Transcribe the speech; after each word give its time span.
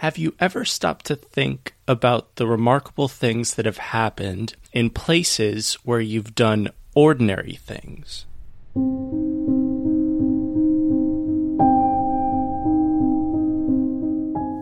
Have 0.00 0.16
you 0.16 0.34
ever 0.40 0.64
stopped 0.64 1.04
to 1.06 1.14
think 1.14 1.74
about 1.86 2.36
the 2.36 2.46
remarkable 2.46 3.06
things 3.06 3.52
that 3.56 3.66
have 3.66 3.76
happened 3.76 4.54
in 4.72 4.88
places 4.88 5.74
where 5.84 6.00
you've 6.00 6.34
done 6.34 6.70
ordinary 6.94 7.58
things? 7.62 8.24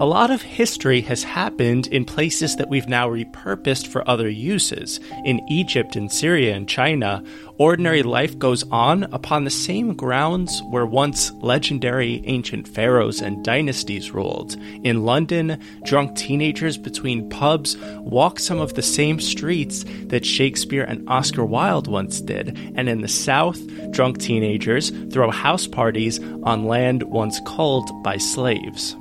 A 0.00 0.06
lot 0.06 0.30
of 0.30 0.42
history 0.42 1.00
has 1.00 1.24
happened 1.24 1.88
in 1.88 2.04
places 2.04 2.54
that 2.54 2.68
we've 2.68 2.86
now 2.86 3.08
repurposed 3.08 3.88
for 3.88 4.08
other 4.08 4.28
uses. 4.28 5.00
In 5.24 5.40
Egypt 5.50 5.96
and 5.96 6.10
Syria 6.10 6.54
and 6.54 6.68
China, 6.68 7.20
ordinary 7.56 8.04
life 8.04 8.38
goes 8.38 8.62
on 8.70 9.02
upon 9.12 9.42
the 9.42 9.50
same 9.50 9.94
grounds 9.94 10.62
where 10.70 10.86
once 10.86 11.32
legendary 11.40 12.22
ancient 12.26 12.68
pharaohs 12.68 13.20
and 13.20 13.44
dynasties 13.44 14.12
ruled. 14.12 14.54
In 14.84 15.04
London, 15.04 15.60
drunk 15.84 16.16
teenagers 16.16 16.78
between 16.78 17.28
pubs 17.28 17.76
walk 17.98 18.38
some 18.38 18.60
of 18.60 18.74
the 18.74 18.82
same 18.82 19.18
streets 19.18 19.84
that 20.04 20.24
Shakespeare 20.24 20.84
and 20.84 21.08
Oscar 21.08 21.44
Wilde 21.44 21.88
once 21.88 22.20
did. 22.20 22.56
And 22.76 22.88
in 22.88 23.00
the 23.00 23.08
South, 23.08 23.60
drunk 23.90 24.18
teenagers 24.18 24.90
throw 25.10 25.32
house 25.32 25.66
parties 25.66 26.20
on 26.44 26.66
land 26.66 27.02
once 27.02 27.40
culled 27.44 27.90
by 28.04 28.16
slaves. 28.16 28.94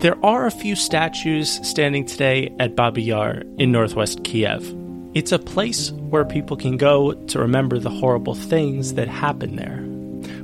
There 0.00 0.22
are 0.22 0.44
a 0.44 0.50
few 0.50 0.76
statues 0.76 1.58
standing 1.66 2.04
today 2.04 2.54
at 2.58 2.76
Babi 2.76 3.02
Yar 3.02 3.42
in 3.56 3.72
northwest 3.72 4.24
Kiev. 4.24 4.76
It's 5.14 5.32
a 5.32 5.38
place 5.38 5.90
where 5.90 6.26
people 6.26 6.54
can 6.54 6.76
go 6.76 7.14
to 7.14 7.38
remember 7.38 7.78
the 7.78 7.88
horrible 7.88 8.34
things 8.34 8.92
that 8.94 9.08
happened 9.08 9.58
there. 9.58 9.80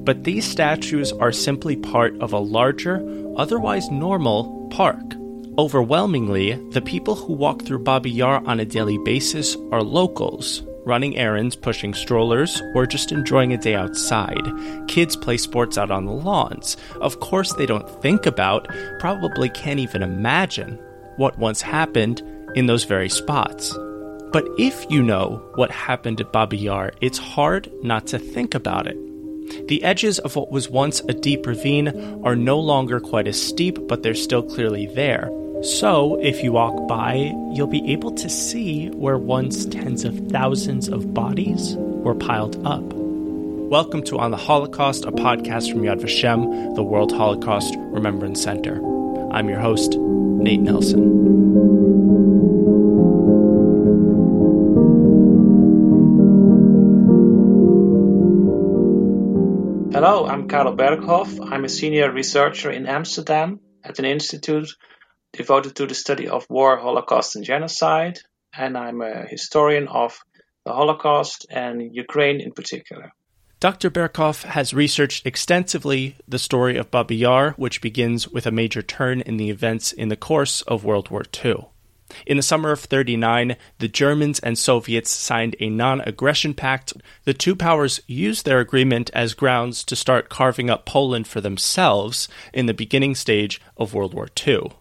But 0.00 0.24
these 0.24 0.46
statues 0.46 1.12
are 1.12 1.32
simply 1.32 1.76
part 1.76 2.18
of 2.22 2.32
a 2.32 2.38
larger, 2.38 3.04
otherwise 3.36 3.90
normal 3.90 4.68
park. 4.70 5.04
Overwhelmingly, 5.58 6.54
the 6.70 6.80
people 6.80 7.14
who 7.14 7.34
walk 7.34 7.60
through 7.62 7.84
Babi 7.84 8.10
Yar 8.10 8.42
on 8.46 8.58
a 8.58 8.64
daily 8.64 8.96
basis 9.04 9.54
are 9.70 9.82
locals, 9.82 10.62
running 10.84 11.16
errands, 11.16 11.56
pushing 11.56 11.94
strollers, 11.94 12.60
or 12.74 12.86
just 12.86 13.12
enjoying 13.12 13.52
a 13.52 13.58
day 13.58 13.74
outside. 13.74 14.42
Kids 14.88 15.16
play 15.16 15.36
sports 15.36 15.78
out 15.78 15.90
on 15.90 16.04
the 16.04 16.12
lawns. 16.12 16.76
Of 17.00 17.20
course, 17.20 17.52
they 17.54 17.66
don't 17.66 17.88
think 18.02 18.26
about, 18.26 18.68
probably 18.98 19.48
can't 19.48 19.80
even 19.80 20.02
imagine, 20.02 20.78
what 21.16 21.38
once 21.38 21.62
happened 21.62 22.22
in 22.54 22.66
those 22.66 22.84
very 22.84 23.08
spots. 23.08 23.76
But 24.32 24.46
if 24.58 24.86
you 24.90 25.02
know 25.02 25.42
what 25.56 25.70
happened 25.70 26.20
at 26.20 26.32
Babi 26.32 26.56
Yar, 26.56 26.92
it's 27.00 27.18
hard 27.18 27.70
not 27.82 28.06
to 28.08 28.18
think 28.18 28.54
about 28.54 28.86
it. 28.86 28.96
The 29.68 29.82
edges 29.84 30.18
of 30.20 30.36
what 30.36 30.50
was 30.50 30.70
once 30.70 31.00
a 31.00 31.12
deep 31.12 31.46
ravine 31.46 32.22
are 32.24 32.36
no 32.36 32.58
longer 32.58 33.00
quite 33.00 33.26
as 33.26 33.40
steep, 33.40 33.78
but 33.86 34.02
they're 34.02 34.14
still 34.14 34.42
clearly 34.42 34.86
there. 34.86 35.28
So, 35.62 36.18
if 36.20 36.42
you 36.42 36.50
walk 36.50 36.88
by, 36.88 37.32
you'll 37.52 37.68
be 37.68 37.92
able 37.92 38.10
to 38.16 38.28
see 38.28 38.88
where 38.88 39.16
once 39.16 39.64
tens 39.64 40.04
of 40.04 40.18
thousands 40.28 40.88
of 40.88 41.14
bodies 41.14 41.76
were 41.78 42.16
piled 42.16 42.66
up. 42.66 42.82
Welcome 42.82 44.02
to 44.06 44.18
On 44.18 44.32
the 44.32 44.36
Holocaust, 44.36 45.04
a 45.04 45.12
podcast 45.12 45.70
from 45.70 45.82
Yad 45.82 46.00
Vashem, 46.00 46.74
the 46.74 46.82
World 46.82 47.12
Holocaust 47.12 47.76
Remembrance 47.78 48.42
Center. 48.42 48.74
I'm 49.30 49.48
your 49.48 49.60
host, 49.60 49.96
Nate 49.96 50.58
Nelson. 50.58 51.22
Hello, 59.92 60.26
I'm 60.26 60.48
Karel 60.48 60.76
Berkhoff. 60.76 61.38
I'm 61.52 61.64
a 61.64 61.68
senior 61.68 62.10
researcher 62.10 62.72
in 62.72 62.86
Amsterdam 62.86 63.60
at 63.84 64.00
an 64.00 64.06
institute 64.06 64.74
devoted 65.32 65.76
to 65.76 65.86
the 65.86 65.94
study 65.94 66.28
of 66.28 66.46
war, 66.48 66.78
Holocaust, 66.78 67.36
and 67.36 67.44
genocide, 67.44 68.20
and 68.56 68.76
I'm 68.76 69.00
a 69.00 69.26
historian 69.26 69.88
of 69.88 70.18
the 70.64 70.72
Holocaust 70.72 71.46
and 71.50 71.94
Ukraine 71.94 72.40
in 72.40 72.52
particular. 72.52 73.12
Dr. 73.60 73.90
Berkhoff 73.90 74.42
has 74.42 74.74
researched 74.74 75.24
extensively 75.24 76.16
the 76.26 76.38
story 76.38 76.76
of 76.76 76.90
Babi 76.90 77.16
Yar, 77.16 77.52
which 77.52 77.80
begins 77.80 78.28
with 78.28 78.44
a 78.44 78.50
major 78.50 78.82
turn 78.82 79.20
in 79.20 79.36
the 79.36 79.50
events 79.50 79.92
in 79.92 80.08
the 80.08 80.16
course 80.16 80.62
of 80.62 80.84
World 80.84 81.10
War 81.10 81.22
II. 81.44 81.66
In 82.26 82.36
the 82.36 82.42
summer 82.42 82.72
of 82.72 82.80
39, 82.80 83.56
the 83.78 83.88
Germans 83.88 84.38
and 84.40 84.58
Soviets 84.58 85.10
signed 85.10 85.56
a 85.60 85.70
non 85.70 86.00
aggression 86.02 86.54
pact. 86.54 86.92
The 87.24 87.32
two 87.32 87.56
powers 87.56 88.00
used 88.06 88.44
their 88.44 88.60
agreement 88.60 89.10
as 89.14 89.32
grounds 89.32 89.82
to 89.84 89.96
start 89.96 90.28
carving 90.28 90.68
up 90.68 90.84
Poland 90.84 91.26
for 91.26 91.40
themselves 91.40 92.28
in 92.52 92.66
the 92.66 92.74
beginning 92.74 93.14
stage 93.14 93.60
of 93.76 93.94
World 93.94 94.12
War 94.12 94.28
II. 94.46 94.72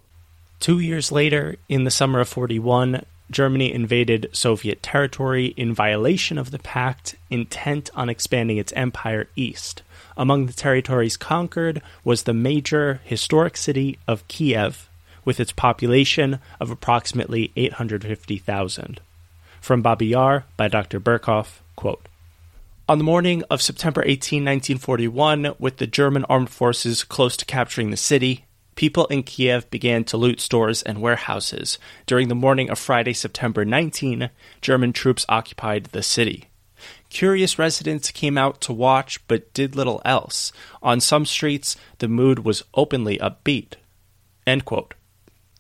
Two 0.62 0.78
years 0.78 1.12
later, 1.12 1.56
in 1.68 1.86
the 1.86 1.90
summer 1.90 2.20
of 2.20 2.30
41, 2.30 3.04
Germany 3.32 3.74
invaded 3.74 4.30
Soviet 4.32 4.84
territory 4.84 5.48
in 5.58 5.74
violation 5.74 6.38
of 6.38 6.52
the 6.52 6.60
pact, 6.60 7.16
intent 7.32 7.90
on 7.96 8.10
expanding 8.10 8.58
its 8.58 8.72
empire 8.74 9.28
east. 9.36 9.82
Among 10.16 10.46
the 10.46 10.54
territories 10.54 11.18
conquered 11.18 11.82
was 12.04 12.24
the 12.24 12.34
major 12.36 13.02
historic 13.04 13.58
city 13.58 13.98
of 14.08 14.28
Kiev, 14.28 14.88
with 15.26 15.40
its 15.40 15.52
population 15.52 16.38
of 16.60 16.70
approximately 16.70 17.52
850,000. 17.56 19.02
From 19.62 19.82
Babi 19.82 20.06
Yar 20.06 20.46
by 20.58 20.68
Dr. 20.68 21.00
Berkhoff, 21.00 21.62
quote, 21.76 22.08
on 22.88 23.00
the 23.00 23.04
morning 23.04 23.42
of 23.50 23.64
September 23.64 24.04
18, 24.06 24.44
1941, 24.44 25.56
with 25.58 25.78
the 25.78 25.88
German 25.88 26.24
armed 26.26 26.52
forces 26.52 27.04
close 27.04 27.36
to 27.38 27.46
capturing 27.46 27.90
the 27.90 27.98
city, 27.98 28.46
people 28.82 29.06
in 29.12 29.22
Kiev 29.22 29.70
began 29.70 30.04
to 30.04 30.18
loot 30.18 30.42
stores 30.42 30.82
and 30.82 31.00
warehouses. 31.00 31.78
During 32.08 32.30
the 32.30 32.42
morning 32.44 32.68
of 32.72 32.80
Friday, 32.80 33.14
September 33.14 33.64
19, 33.64 34.32
German 34.60 34.92
troops 34.92 35.24
occupied 35.30 35.84
the 35.92 36.02
city. 36.02 36.46
Curious 37.12 37.60
residents 37.60 38.10
came 38.10 38.40
out 38.40 38.60
to 38.62 38.74
watch 38.74 39.20
but 39.28 39.54
did 39.54 39.76
little 39.76 40.02
else. 40.04 40.52
On 40.82 41.00
some 41.00 41.28
streets, 41.28 41.78
the 42.00 42.08
mood 42.08 42.40
was 42.40 42.64
openly 42.74 43.20
upbeat. 43.20 43.76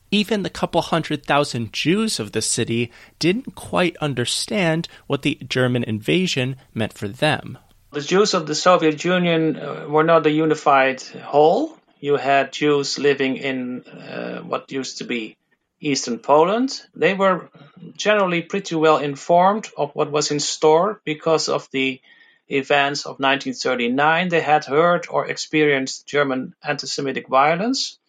Even 0.09 0.41
the 0.41 0.49
couple 0.49 0.81
hundred 0.81 1.23
thousand 1.23 1.73
Jews 1.73 2.19
of 2.19 2.31
the 2.31 2.41
city 2.41 2.91
didn't 3.19 3.53
quite 3.53 3.95
understand 3.97 4.87
what 5.05 5.21
the 5.21 5.37
German 5.47 5.83
invasion 5.83 6.55
meant 6.73 6.93
for 6.93 7.07
them. 7.07 7.59
The 7.91 8.01
Jews 8.01 8.33
of 8.33 8.47
the 8.47 8.55
Soviet 8.55 9.05
Union 9.05 9.57
uh, 9.57 9.85
were 9.87 10.05
not 10.05 10.25
a 10.25 10.31
unified 10.31 11.01
whole 11.01 11.77
you 12.01 12.17
had 12.17 12.51
Jews 12.51 12.97
living 12.97 13.37
in 13.37 13.83
uh, 13.85 14.39
what 14.39 14.71
used 14.71 14.97
to 14.97 15.03
be 15.03 15.37
eastern 15.79 16.17
Poland. 16.17 16.81
They 16.95 17.13
were 17.13 17.49
generally 17.95 18.41
pretty 18.41 18.75
well 18.75 18.97
informed 18.97 19.69
of 19.77 19.91
what 19.93 20.11
was 20.11 20.31
in 20.31 20.39
store 20.39 20.99
because 21.05 21.47
of 21.47 21.69
the 21.71 22.01
events 22.49 23.05
of 23.05 23.19
1939. 23.19 24.29
They 24.29 24.41
had 24.41 24.65
heard 24.65 25.05
or 25.09 25.27
experienced 25.27 26.07
German 26.07 26.55
anti 26.63 26.87
Semitic 26.87 27.27
violence. 27.27 27.99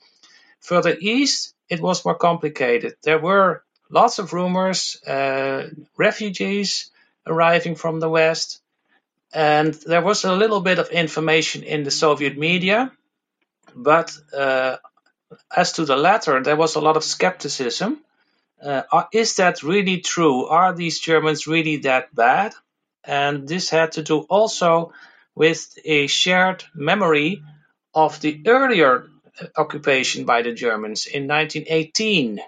Further 0.61 0.97
east, 0.99 1.55
it 1.69 1.81
was 1.81 2.05
more 2.05 2.15
complicated. 2.15 2.97
There 3.03 3.19
were 3.19 3.63
lots 3.91 4.19
of 4.19 4.33
rumors, 4.33 5.03
uh, 5.05 5.69
refugees 5.99 6.91
arriving 7.27 7.75
from 7.77 8.01
the 8.01 8.09
West, 8.09 8.63
and 9.35 9.75
there 9.75 10.03
was 10.03 10.25
a 10.25 10.35
little 10.35 10.61
bit 10.61 10.79
of 10.79 10.89
information 10.89 11.63
in 11.63 11.85
the 11.85 11.91
Soviet 11.91 12.39
media 12.39 12.91
but 13.75 14.17
uh, 14.37 14.77
as 15.55 15.73
to 15.73 15.85
the 15.85 15.97
latter, 15.97 16.43
there 16.43 16.57
was 16.57 16.77
a 16.77 16.81
lot 16.81 16.97
of 16.97 17.05
skepticism. 17.05 18.01
Uh, 18.63 18.83
is 19.13 19.37
that 19.37 19.63
really 19.63 20.01
true? 20.01 20.47
Are 20.47 20.75
these 20.75 21.01
Germans 21.01 21.47
really 21.47 21.79
that 21.79 22.15
bad? 22.15 22.55
And 23.05 23.49
this 23.49 23.71
had 23.71 23.93
to 23.93 24.03
do 24.03 24.21
also 24.21 24.93
with 25.35 25.77
a 25.85 26.07
shared 26.07 26.65
memory 26.75 27.43
of 27.95 28.21
the 28.21 28.43
earlier 28.47 29.09
occupation 29.57 30.25
by 30.25 30.43
the 30.43 30.53
Germans 30.53 31.07
in 31.07 31.29
1918. 31.29 32.41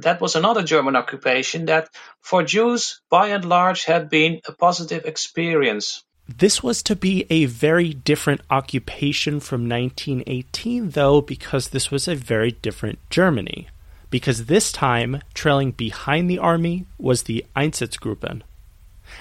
That 0.00 0.20
was 0.20 0.36
another 0.36 0.64
German 0.64 0.96
occupation 0.96 1.66
that, 1.66 1.90
for 2.20 2.42
Jews, 2.44 3.02
by 3.10 3.28
and 3.28 3.44
large, 3.44 3.84
had 3.84 4.10
been 4.10 4.42
a 4.46 4.52
positive 4.52 5.06
experience. 5.06 6.04
This 6.28 6.60
was 6.60 6.82
to 6.82 6.96
be 6.96 7.24
a 7.30 7.44
very 7.44 7.94
different 7.94 8.40
occupation 8.50 9.38
from 9.38 9.68
1918, 9.68 10.90
though, 10.90 11.20
because 11.20 11.68
this 11.68 11.92
was 11.92 12.08
a 12.08 12.16
very 12.16 12.50
different 12.50 12.98
Germany. 13.10 13.68
Because 14.10 14.46
this 14.46 14.72
time, 14.72 15.22
trailing 15.34 15.70
behind 15.70 16.28
the 16.28 16.38
army 16.38 16.86
was 16.98 17.22
the 17.22 17.46
Einsatzgruppen. 17.54 18.42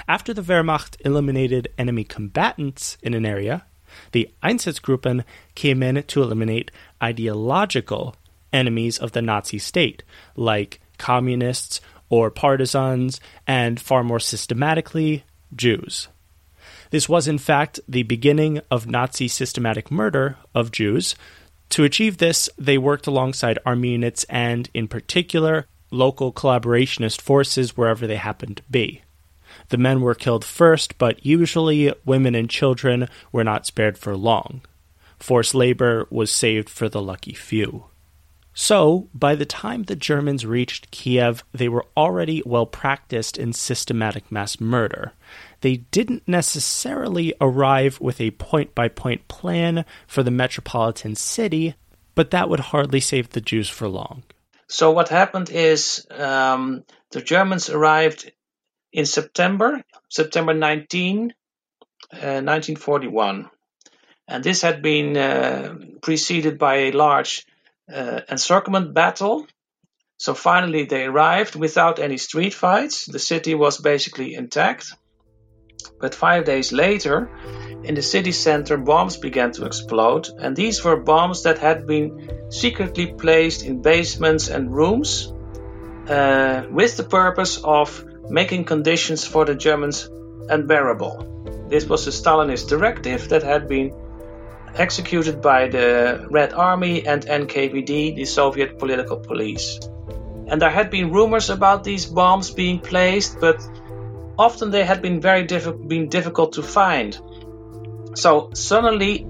After 0.08 0.34
the 0.34 0.42
Wehrmacht 0.42 0.98
eliminated 1.06 1.68
enemy 1.78 2.04
combatants 2.04 2.98
in 3.04 3.14
an 3.14 3.26
area, 3.26 3.66
the 4.12 4.32
Einsatzgruppen 4.42 5.24
came 5.54 5.84
in 5.84 6.02
to 6.02 6.24
eliminate 6.24 6.72
ideological 7.02 8.16
enemies 8.52 8.98
of 8.98 9.12
the 9.12 9.22
Nazi 9.22 9.60
state, 9.60 10.02
like 10.36 10.82
communists 10.98 11.82
or 12.10 12.32
partisans, 12.32 13.20
and 13.46 13.80
far 13.80 14.04
more 14.04 14.20
systematically, 14.20 15.24
Jews. 15.56 16.08
This 16.96 17.10
was, 17.10 17.28
in 17.28 17.40
fact, 17.40 17.82
the 17.90 18.04
beginning 18.04 18.62
of 18.72 18.88
Nazi 18.88 19.28
systematic 19.28 19.92
murder 19.92 20.38
of 20.54 20.72
Jews. 20.72 21.14
To 21.72 21.84
achieve 21.84 22.20
this, 22.20 22.50
they 22.58 22.78
worked 22.78 23.06
alongside 23.06 23.60
army 23.66 23.90
units 23.90 24.24
and, 24.30 24.70
in 24.74 24.88
particular, 24.88 25.68
local 25.92 26.32
collaborationist 26.32 27.20
forces 27.20 27.76
wherever 27.76 28.08
they 28.08 28.16
happened 28.16 28.56
to 28.56 28.64
be. 28.72 29.02
The 29.68 29.78
men 29.78 30.00
were 30.00 30.16
killed 30.16 30.46
first, 30.46 30.98
but 30.98 31.26
usually 31.26 31.94
women 32.06 32.34
and 32.34 32.50
children 32.50 33.10
were 33.30 33.44
not 33.44 33.66
spared 33.66 33.98
for 33.98 34.16
long. 34.16 34.62
Forced 35.20 35.54
labor 35.54 36.08
was 36.10 36.32
saved 36.32 36.70
for 36.70 36.88
the 36.88 37.02
lucky 37.02 37.34
few. 37.34 37.88
So, 38.58 39.10
by 39.14 39.36
the 39.36 39.46
time 39.46 39.84
the 39.84 39.98
Germans 39.98 40.46
reached 40.46 40.90
Kiev, 40.90 41.44
they 41.52 41.68
were 41.68 41.88
already 41.98 42.42
well 42.46 42.66
practiced 42.66 43.38
in 43.38 43.52
systematic 43.52 44.32
mass 44.32 44.62
murder. 44.62 45.12
They 45.66 45.78
didn't 45.78 46.28
necessarily 46.28 47.34
arrive 47.42 48.00
with 48.00 48.22
a 48.22 48.30
point 48.30 48.76
by 48.76 48.88
point 48.88 49.28
plan 49.28 49.84
for 50.06 50.22
the 50.22 50.30
metropolitan 50.30 51.16
city, 51.16 51.74
but 52.14 52.30
that 52.30 52.50
would 52.50 52.60
hardly 52.60 53.00
save 53.00 53.32
the 53.32 53.42
Jews 53.42 53.68
for 53.68 53.88
long. 53.88 54.22
So, 54.68 54.92
what 54.92 55.10
happened 55.10 55.50
is 55.50 56.06
um, 56.12 56.84
the 57.10 57.20
Germans 57.20 57.72
arrived 57.72 58.32
in 58.94 59.08
September, 59.08 59.84
September 60.08 60.54
19, 60.54 61.34
uh, 62.14 62.46
1941. 62.46 63.50
And 64.28 64.44
this 64.44 64.62
had 64.62 64.84
been 64.84 65.18
uh, 65.18 65.80
preceded 66.04 66.60
by 66.60 66.76
a 66.76 66.92
large 66.92 67.44
uh, 67.92 68.22
encirclement 68.30 68.94
battle. 68.94 69.48
So 70.18 70.36
finally, 70.36 70.86
they 70.86 71.06
arrived 71.06 71.56
without 71.56 71.98
any 71.98 72.18
street 72.18 72.54
fights. 72.54 73.08
The 73.08 73.18
city 73.18 73.56
was 73.56 73.80
basically 73.80 74.36
intact. 74.36 74.94
But 76.00 76.16
five 76.16 76.46
days 76.46 76.72
later, 76.72 77.30
in 77.84 77.96
the 77.96 78.02
city 78.02 78.32
center, 78.32 78.78
bombs 78.78 79.18
began 79.18 79.52
to 79.54 79.66
explode, 79.66 80.30
and 80.40 80.56
these 80.56 80.84
were 80.84 80.98
bombs 80.98 81.44
that 81.44 81.60
had 81.60 81.86
been 81.86 82.30
secretly 82.50 83.08
placed 83.08 83.64
in 83.64 83.82
basements 83.82 84.50
and 84.50 84.74
rooms 84.74 85.34
uh, 86.10 86.64
with 86.70 86.98
the 86.98 87.04
purpose 87.04 87.62
of 87.64 88.06
making 88.30 88.66
conditions 88.66 89.26
for 89.26 89.46
the 89.46 89.56
Germans 89.56 90.10
unbearable. 90.50 91.66
This 91.70 91.86
was 91.86 92.08
a 92.08 92.12
Stalinist 92.12 92.70
directive 92.70 93.30
that 93.30 93.44
had 93.44 93.68
been 93.68 93.92
executed 94.76 95.42
by 95.42 95.68
the 95.68 96.28
Red 96.30 96.54
Army 96.54 97.06
and 97.08 97.26
NKVD, 97.26 98.16
the 98.16 98.26
Soviet 98.26 98.78
political 98.78 99.18
police. 99.18 99.80
And 100.48 100.62
there 100.62 100.70
had 100.70 100.92
been 100.92 101.12
rumors 101.12 101.50
about 101.50 101.84
these 101.84 102.06
bombs 102.06 102.52
being 102.52 102.80
placed, 102.80 103.40
but 103.40 103.58
often 104.38 104.72
they 104.72 104.84
had 104.84 105.02
been 105.02 105.22
very 105.22 105.46
diffi- 105.46 105.88
been 105.88 106.10
difficult 106.10 106.54
to 106.54 106.64
find. 106.64 107.18
So 108.16 108.50
suddenly, 108.54 109.28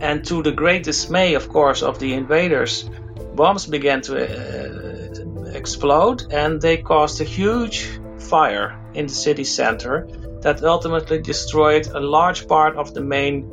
and 0.00 0.24
to 0.26 0.42
the 0.42 0.52
great 0.52 0.84
dismay, 0.84 1.34
of 1.34 1.48
course, 1.48 1.82
of 1.82 1.98
the 1.98 2.14
invaders, 2.14 2.88
bombs 3.34 3.66
began 3.66 4.00
to 4.02 4.14
uh, 4.16 5.48
explode, 5.54 6.32
and 6.32 6.60
they 6.60 6.76
caused 6.78 7.20
a 7.20 7.24
huge 7.24 7.86
fire 8.18 8.78
in 8.94 9.06
the 9.06 9.14
city 9.14 9.44
center 9.44 10.08
that 10.42 10.62
ultimately 10.62 11.20
destroyed 11.20 11.86
a 11.88 12.00
large 12.00 12.46
part 12.46 12.76
of 12.76 12.94
the 12.94 13.00
main 13.00 13.50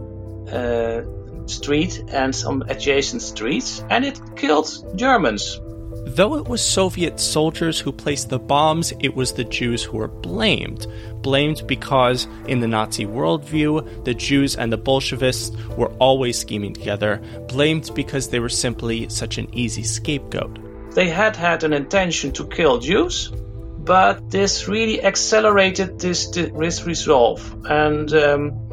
uh, 0.50 1.04
street 1.46 2.04
and 2.10 2.36
some 2.36 2.62
adjacent 2.68 3.22
streets, 3.22 3.84
and 3.90 4.06
it 4.06 4.20
killed 4.36 4.70
Germans. 4.96 5.60
Though 6.06 6.36
it 6.36 6.48
was 6.48 6.62
Soviet 6.62 7.20
soldiers 7.20 7.80
who 7.80 7.92
placed 7.92 8.30
the 8.30 8.38
bombs, 8.38 8.92
it 9.00 9.16
was 9.16 9.34
the 9.34 9.46
Jews 9.46 9.84
who 9.84 9.98
were 9.98 10.10
blamed. 10.10 10.86
Blamed 11.22 11.66
because, 11.66 12.28
in 12.48 12.60
the 12.60 12.68
Nazi 12.68 13.06
worldview, 13.06 14.04
the 14.04 14.14
Jews 14.14 14.56
and 14.56 14.72
the 14.72 14.78
Bolsheviks 14.78 15.52
were 15.78 15.92
always 16.00 16.38
scheming 16.38 16.74
together. 16.74 17.22
Blamed 17.48 17.90
because 17.96 18.30
they 18.30 18.40
were 18.40 18.50
simply 18.50 19.08
such 19.10 19.38
an 19.38 19.48
easy 19.56 19.84
scapegoat. 19.84 20.60
They 20.94 21.10
had 21.10 21.36
had 21.36 21.64
an 21.64 21.74
intention 21.74 22.34
to 22.34 22.48
kill 22.48 22.80
Jews, 22.80 23.32
but 23.80 24.30
this 24.30 24.68
really 24.68 25.04
accelerated 25.04 26.00
this, 26.00 26.28
this 26.28 26.86
resolve. 26.86 27.66
And 27.66 28.14
um, 28.14 28.70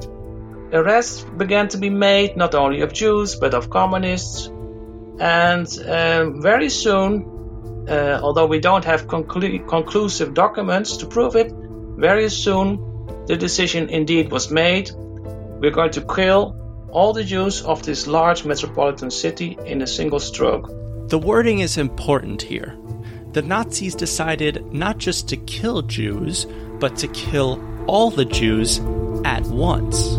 Arrests 0.72 1.24
began 1.36 1.68
to 1.68 1.78
be 1.78 1.90
made 1.90 2.36
not 2.36 2.54
only 2.54 2.80
of 2.82 2.92
Jews 2.92 3.36
but 3.36 3.54
of 3.54 3.70
communists, 3.70 4.50
and 5.20 5.66
uh, 5.80 6.30
very 6.30 6.70
soon, 6.70 7.86
uh, 7.88 8.20
although 8.22 8.46
we 8.46 8.58
don't 8.58 8.84
have 8.84 9.06
conclu- 9.06 9.68
conclusive 9.68 10.32
documents 10.34 10.96
to 10.96 11.06
prove 11.06 11.36
it, 11.36 11.52
very 11.98 12.30
soon 12.30 12.78
the 13.26 13.36
decision 13.36 13.90
indeed 13.90 14.32
was 14.32 14.50
made. 14.50 14.90
We're 15.60 15.70
going 15.70 15.92
to 15.92 16.00
kill 16.00 16.56
all 16.90 17.12
the 17.12 17.22
Jews 17.22 17.62
of 17.62 17.82
this 17.82 18.06
large 18.06 18.44
metropolitan 18.46 19.10
city 19.10 19.58
in 19.66 19.82
a 19.82 19.86
single 19.86 20.20
stroke. 20.20 20.68
The 21.08 21.18
wording 21.18 21.60
is 21.60 21.76
important 21.76 22.40
here. 22.40 22.76
The 23.32 23.42
Nazis 23.42 23.94
decided 23.94 24.72
not 24.72 24.98
just 24.98 25.28
to 25.28 25.36
kill 25.36 25.82
Jews, 25.82 26.46
but 26.78 26.96
to 26.96 27.08
kill 27.08 27.62
all 27.86 28.10
the 28.10 28.24
Jews 28.24 28.80
at 29.24 29.42
once. 29.46 30.18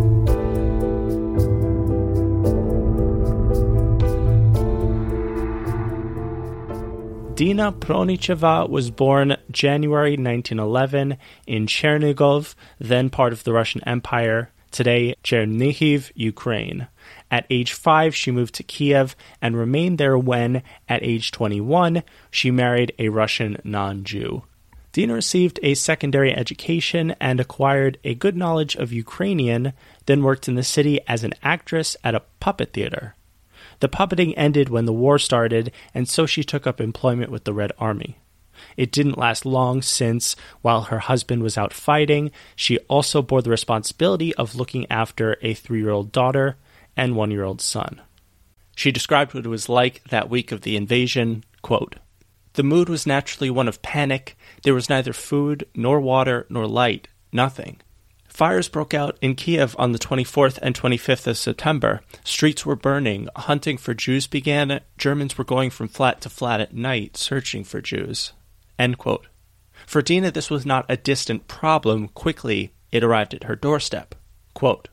Dina 7.42 7.72
Pronicheva 7.72 8.70
was 8.70 8.92
born 8.92 9.36
January 9.50 10.12
1911 10.12 11.18
in 11.48 11.66
Chernigov, 11.66 12.54
then 12.78 13.10
part 13.10 13.34
of 13.34 13.44
the 13.44 13.52
Russian 13.52 13.84
Empire, 13.84 14.52
today 14.70 15.16
Chernihiv, 15.24 16.12
Ukraine. 16.14 16.88
At 17.32 17.48
age 17.50 17.74
5, 17.74 18.16
she 18.16 18.30
moved 18.30 18.54
to 18.54 18.64
Kiev 18.64 19.16
and 19.42 19.58
remained 19.58 19.98
there 19.98 20.20
when, 20.20 20.62
at 20.88 21.02
age 21.02 21.32
21, 21.32 22.04
she 22.30 22.52
married 22.52 22.94
a 23.00 23.10
Russian 23.10 23.58
non 23.64 24.04
Jew. 24.04 24.44
Dina 24.92 25.16
received 25.16 25.60
a 25.64 25.74
secondary 25.74 26.32
education 26.32 27.16
and 27.20 27.40
acquired 27.40 27.98
a 28.04 28.14
good 28.14 28.38
knowledge 28.38 28.76
of 28.76 28.94
Ukrainian, 28.94 29.74
then 30.06 30.22
worked 30.22 30.48
in 30.48 30.54
the 30.54 30.62
city 30.62 31.00
as 31.08 31.24
an 31.24 31.34
actress 31.42 31.98
at 32.04 32.14
a 32.14 32.22
puppet 32.40 32.74
theater. 32.74 33.16
The 33.82 33.90
puppeting 33.90 34.34
ended 34.38 34.70
when 34.70 34.86
the 34.86 34.94
war 34.94 35.20
started, 35.20 35.72
and 35.94 36.08
so 36.08 36.26
she 36.26 36.44
took 36.44 36.66
up 36.66 36.80
employment 36.80 37.32
with 37.32 37.44
the 37.44 37.54
Red 37.54 37.72
Army. 37.78 38.18
It 38.78 38.92
didn't 38.92 39.18
last 39.18 39.46
long 39.46 39.82
since, 39.82 40.36
while 40.62 40.84
her 40.84 41.00
husband 41.00 41.42
was 41.42 41.58
out 41.58 41.74
fighting, 41.74 42.32
she 42.56 42.78
also 42.88 43.22
bore 43.22 43.42
the 43.42 43.50
responsibility 43.50 44.34
of 44.36 44.56
looking 44.56 44.90
after 44.90 45.38
a 45.42 45.56
three 45.56 45.80
year 45.80 45.90
old 45.90 46.12
daughter 46.12 46.58
and 46.96 47.16
one 47.16 47.32
year 47.32 47.44
old 47.44 47.60
son. 47.60 48.02
She 48.76 48.92
described 48.92 49.34
what 49.34 49.46
it 49.46 49.50
was 49.50 49.68
like 49.68 50.04
that 50.06 50.30
week 50.30 50.52
of 50.52 50.62
the 50.62 50.76
invasion. 50.76 51.44
Quote, 51.62 51.96
the 52.54 52.64
mood 52.64 52.90
was 52.90 53.08
naturally 53.08 53.50
one 53.50 53.68
of 53.68 53.82
panic. 53.82 54.38
There 54.64 54.74
was 54.74 54.90
neither 54.90 55.14
food, 55.14 55.66
nor 55.74 56.02
water, 56.02 56.46
nor 56.50 56.68
light, 56.68 57.08
nothing. 57.32 57.80
Fires 58.32 58.70
broke 58.70 58.94
out 58.94 59.18
in 59.22 59.36
Kiev 59.36 59.76
on 59.78 59.92
the 59.92 60.00
24th 60.00 60.58
and 60.62 60.74
25th 60.74 61.28
of 61.28 61.38
September. 61.38 62.00
Streets 62.24 62.66
were 62.66 62.78
burning. 62.78 63.28
Hunting 63.36 63.78
for 63.78 63.94
Jews 63.94 64.26
began. 64.26 64.80
Germans 64.98 65.38
were 65.38 65.44
going 65.44 65.70
from 65.70 65.90
flat 65.90 66.22
to 66.22 66.30
flat 66.30 66.62
at 66.62 66.74
night, 66.74 67.18
searching 67.18 67.66
for 67.66 67.82
Jews. 67.82 68.32
For 69.86 70.02
Dina, 70.02 70.32
this 70.32 70.50
was 70.50 70.66
not 70.66 70.86
a 70.88 70.96
distant 70.96 71.50
problem. 71.50 72.08
Quickly, 72.08 72.74
it 72.90 73.04
arrived 73.04 73.34
at 73.34 73.44
her 73.44 73.56
doorstep. 73.58 74.16
Quote, 74.54 74.88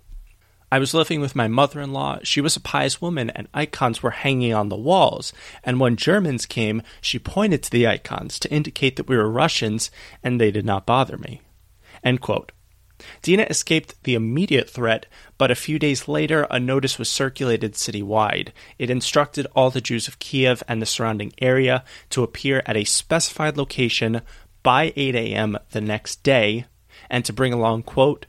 I 0.72 0.80
was 0.80 0.92
living 0.92 1.20
with 1.20 1.36
my 1.36 1.46
mother 1.46 1.80
in 1.80 1.92
law. 1.92 2.18
She 2.24 2.40
was 2.40 2.56
a 2.56 2.60
pious 2.60 3.00
woman, 3.00 3.30
and 3.30 3.46
icons 3.54 4.02
were 4.02 4.10
hanging 4.10 4.52
on 4.52 4.68
the 4.68 4.76
walls. 4.76 5.32
And 5.62 5.78
when 5.78 5.94
Germans 5.94 6.44
came, 6.44 6.82
she 7.00 7.20
pointed 7.20 7.62
to 7.62 7.70
the 7.70 7.86
icons 7.86 8.40
to 8.40 8.50
indicate 8.50 8.96
that 8.96 9.08
we 9.08 9.16
were 9.16 9.30
Russians, 9.30 9.92
and 10.24 10.40
they 10.40 10.50
did 10.50 10.66
not 10.66 10.86
bother 10.86 11.16
me. 11.16 11.40
End 12.02 12.20
quote. 12.20 12.50
Dina 13.22 13.44
escaped 13.44 14.02
the 14.04 14.14
immediate 14.14 14.68
threat, 14.68 15.06
but 15.36 15.50
a 15.50 15.56
few 15.56 15.78
days 15.78 16.08
later, 16.08 16.46
a 16.50 16.58
notice 16.58 16.98
was 16.98 17.08
circulated 17.08 17.74
citywide. 17.74 18.48
It 18.78 18.90
instructed 18.90 19.46
all 19.54 19.70
the 19.70 19.80
Jews 19.80 20.08
of 20.08 20.18
Kiev 20.18 20.62
and 20.66 20.82
the 20.82 20.86
surrounding 20.86 21.32
area 21.38 21.84
to 22.10 22.22
appear 22.22 22.62
at 22.66 22.76
a 22.76 22.84
specified 22.84 23.56
location 23.56 24.22
by 24.62 24.92
8 24.96 25.14
a.m. 25.14 25.58
the 25.70 25.80
next 25.80 26.22
day 26.22 26.66
and 27.08 27.24
to 27.24 27.32
bring 27.32 27.52
along, 27.52 27.84
quote, 27.84 28.26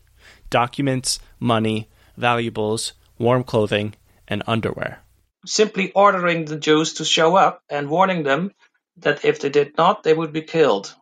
documents, 0.50 1.20
money, 1.40 1.90
valuables, 2.18 2.94
warm 3.18 3.44
clothing, 3.44 3.96
and 4.28 4.44
underwear. 4.48 5.00
Simply 5.46 5.92
ordering 5.94 6.46
the 6.46 6.58
Jews 6.58 6.94
to 6.96 7.06
show 7.06 7.36
up 7.36 7.64
and 7.70 7.90
warning 7.90 8.24
them 8.24 8.52
that 8.98 9.26
if 9.26 9.40
they 9.40 9.50
did 9.50 9.78
not, 9.78 10.04
they 10.04 10.14
would 10.14 10.34
be 10.34 10.42
killed. 10.42 10.94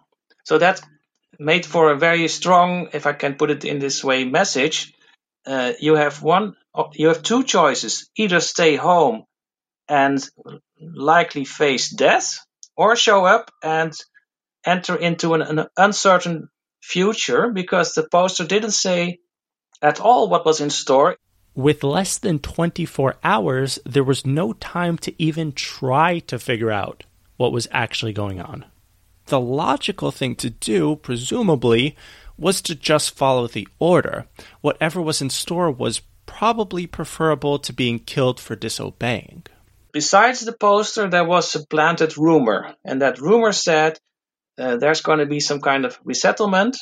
So 0.44 0.58
that 0.58 0.82
made 1.40 1.66
for 1.66 1.92
a 1.92 1.98
very 1.98 2.28
strong, 2.28 2.90
if 2.94 3.06
I 3.06 3.14
can 3.14 3.36
put 3.36 3.52
it 3.52 3.66
in 3.66 3.80
this 3.80 4.04
way, 4.04 4.26
message. 4.26 4.94
Uh, 5.46 5.74
you 5.80 5.96
have 5.96 6.22
one, 6.22 6.56
you 6.94 7.08
have 7.08 7.24
two 7.24 7.44
choices: 7.44 8.10
either 8.16 8.40
stay 8.40 8.76
home 8.76 9.24
and 9.88 10.28
likely 10.80 11.46
face 11.46 11.90
death, 11.90 12.40
or 12.76 12.96
show 12.96 13.26
up 13.26 13.52
and 13.64 13.94
enter 14.66 14.96
into 14.96 15.34
an, 15.34 15.42
an 15.42 15.68
uncertain 15.78 16.50
future. 16.82 17.50
Because 17.50 17.94
the 17.94 18.08
poster 18.10 18.46
didn't 18.46 18.72
say 18.72 19.20
at 19.82 20.00
all 20.00 20.30
what 20.30 20.46
was 20.46 20.62
in 20.62 20.70
store. 20.70 21.18
With 21.56 21.84
less 21.84 22.20
than 22.20 22.40
24 22.40 23.16
hours, 23.24 23.80
there 23.84 24.04
was 24.04 24.26
no 24.26 24.54
time 24.54 24.98
to 25.00 25.14
even 25.22 25.54
try 25.54 26.20
to 26.20 26.38
figure 26.38 26.72
out 26.72 27.04
what 27.38 27.52
was 27.52 27.68
actually 27.72 28.14
going 28.14 28.40
on. 28.40 28.66
The 29.28 29.40
logical 29.40 30.12
thing 30.12 30.36
to 30.36 30.50
do, 30.50 30.96
presumably, 30.96 31.96
was 32.38 32.62
to 32.62 32.76
just 32.76 33.16
follow 33.16 33.48
the 33.48 33.68
order. 33.80 34.26
Whatever 34.62 35.02
was 35.02 35.22
in 35.22 35.30
store 35.30 35.72
was 35.72 36.02
probably 36.26 36.88
preferable 36.88 37.60
to 37.60 37.74
being 37.74 38.00
killed 38.00 38.40
for 38.40 38.56
disobeying. 38.56 39.44
Besides 39.92 40.42
the 40.42 40.54
poster, 40.54 41.10
there 41.10 41.26
was 41.26 41.56
a 41.56 41.66
planted 41.66 42.18
rumor, 42.18 42.76
and 42.86 43.02
that 43.02 43.20
rumor 43.20 43.52
said 43.52 44.00
uh, 44.58 44.78
there's 44.78 45.02
going 45.02 45.20
to 45.20 45.26
be 45.26 45.40
some 45.40 45.62
kind 45.62 45.86
of 45.86 46.00
resettlement, 46.04 46.78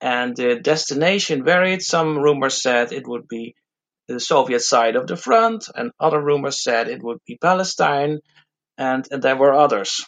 and 0.00 0.36
the 0.36 0.58
destination 0.60 1.44
varied. 1.44 1.82
Some 1.82 2.18
rumors 2.18 2.62
said 2.62 2.92
it 2.92 3.06
would 3.06 3.28
be 3.28 3.54
the 4.08 4.20
Soviet 4.20 4.60
side 4.60 4.96
of 4.96 5.06
the 5.06 5.16
front, 5.16 5.68
and 5.74 5.90
other 6.00 6.20
rumors 6.20 6.62
said 6.62 6.88
it 6.88 7.02
would 7.02 7.18
be 7.26 7.36
Palestine, 7.36 8.20
and, 8.78 9.06
and 9.10 9.22
there 9.22 9.36
were 9.36 9.54
others. 9.54 10.04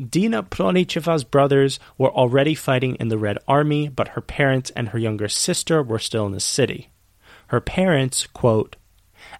Dina 0.00 0.44
Pronicheva's 0.44 1.24
brothers 1.24 1.80
were 1.96 2.12
already 2.12 2.54
fighting 2.54 2.94
in 2.96 3.08
the 3.08 3.18
Red 3.18 3.38
Army, 3.48 3.88
but 3.88 4.08
her 4.08 4.20
parents 4.20 4.70
and 4.76 4.90
her 4.90 4.98
younger 4.98 5.28
sister 5.28 5.82
were 5.82 5.98
still 5.98 6.24
in 6.26 6.32
the 6.32 6.40
city. 6.40 6.90
Her 7.48 7.60
parents, 7.60 8.26
quote, 8.28 8.76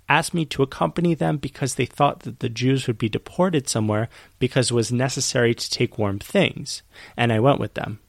asked 0.08 0.34
me 0.34 0.44
to 0.46 0.62
accompany 0.62 1.14
them 1.14 1.36
because 1.36 1.76
they 1.76 1.86
thought 1.86 2.20
that 2.20 2.40
the 2.40 2.48
Jews 2.48 2.86
would 2.86 2.98
be 2.98 3.08
deported 3.08 3.68
somewhere 3.68 4.08
because 4.40 4.70
it 4.70 4.74
was 4.74 4.90
necessary 4.90 5.54
to 5.54 5.70
take 5.70 5.96
warm 5.96 6.18
things, 6.18 6.82
and 7.16 7.32
I 7.32 7.38
went 7.38 7.60
with 7.60 7.74
them. 7.74 8.00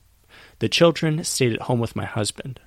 The 0.57 0.69
children 0.69 1.23
stayed 1.23 1.53
at 1.53 1.63
home 1.63 1.79
with 1.79 1.95
my 1.95 2.05
husband. 2.05 2.59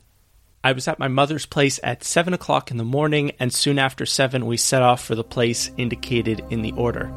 I 0.63 0.71
was 0.73 0.87
at 0.87 1.01
my 1.01 1.09
mother's 1.09 1.45
place 1.45 1.81
at 1.83 2.05
7 2.05 2.33
o'clock 2.33 2.71
in 2.71 2.77
the 2.77 2.85
morning, 2.85 3.33
and 3.41 3.53
soon 3.53 3.81
after 3.81 4.07
7 4.07 4.47
we 4.47 4.57
set 4.57 4.83
off 4.83 5.05
for 5.05 5.17
the 5.17 5.25
place 5.25 5.73
indicated 5.77 6.45
in 6.51 6.63
the 6.63 6.73
order. 6.73 7.13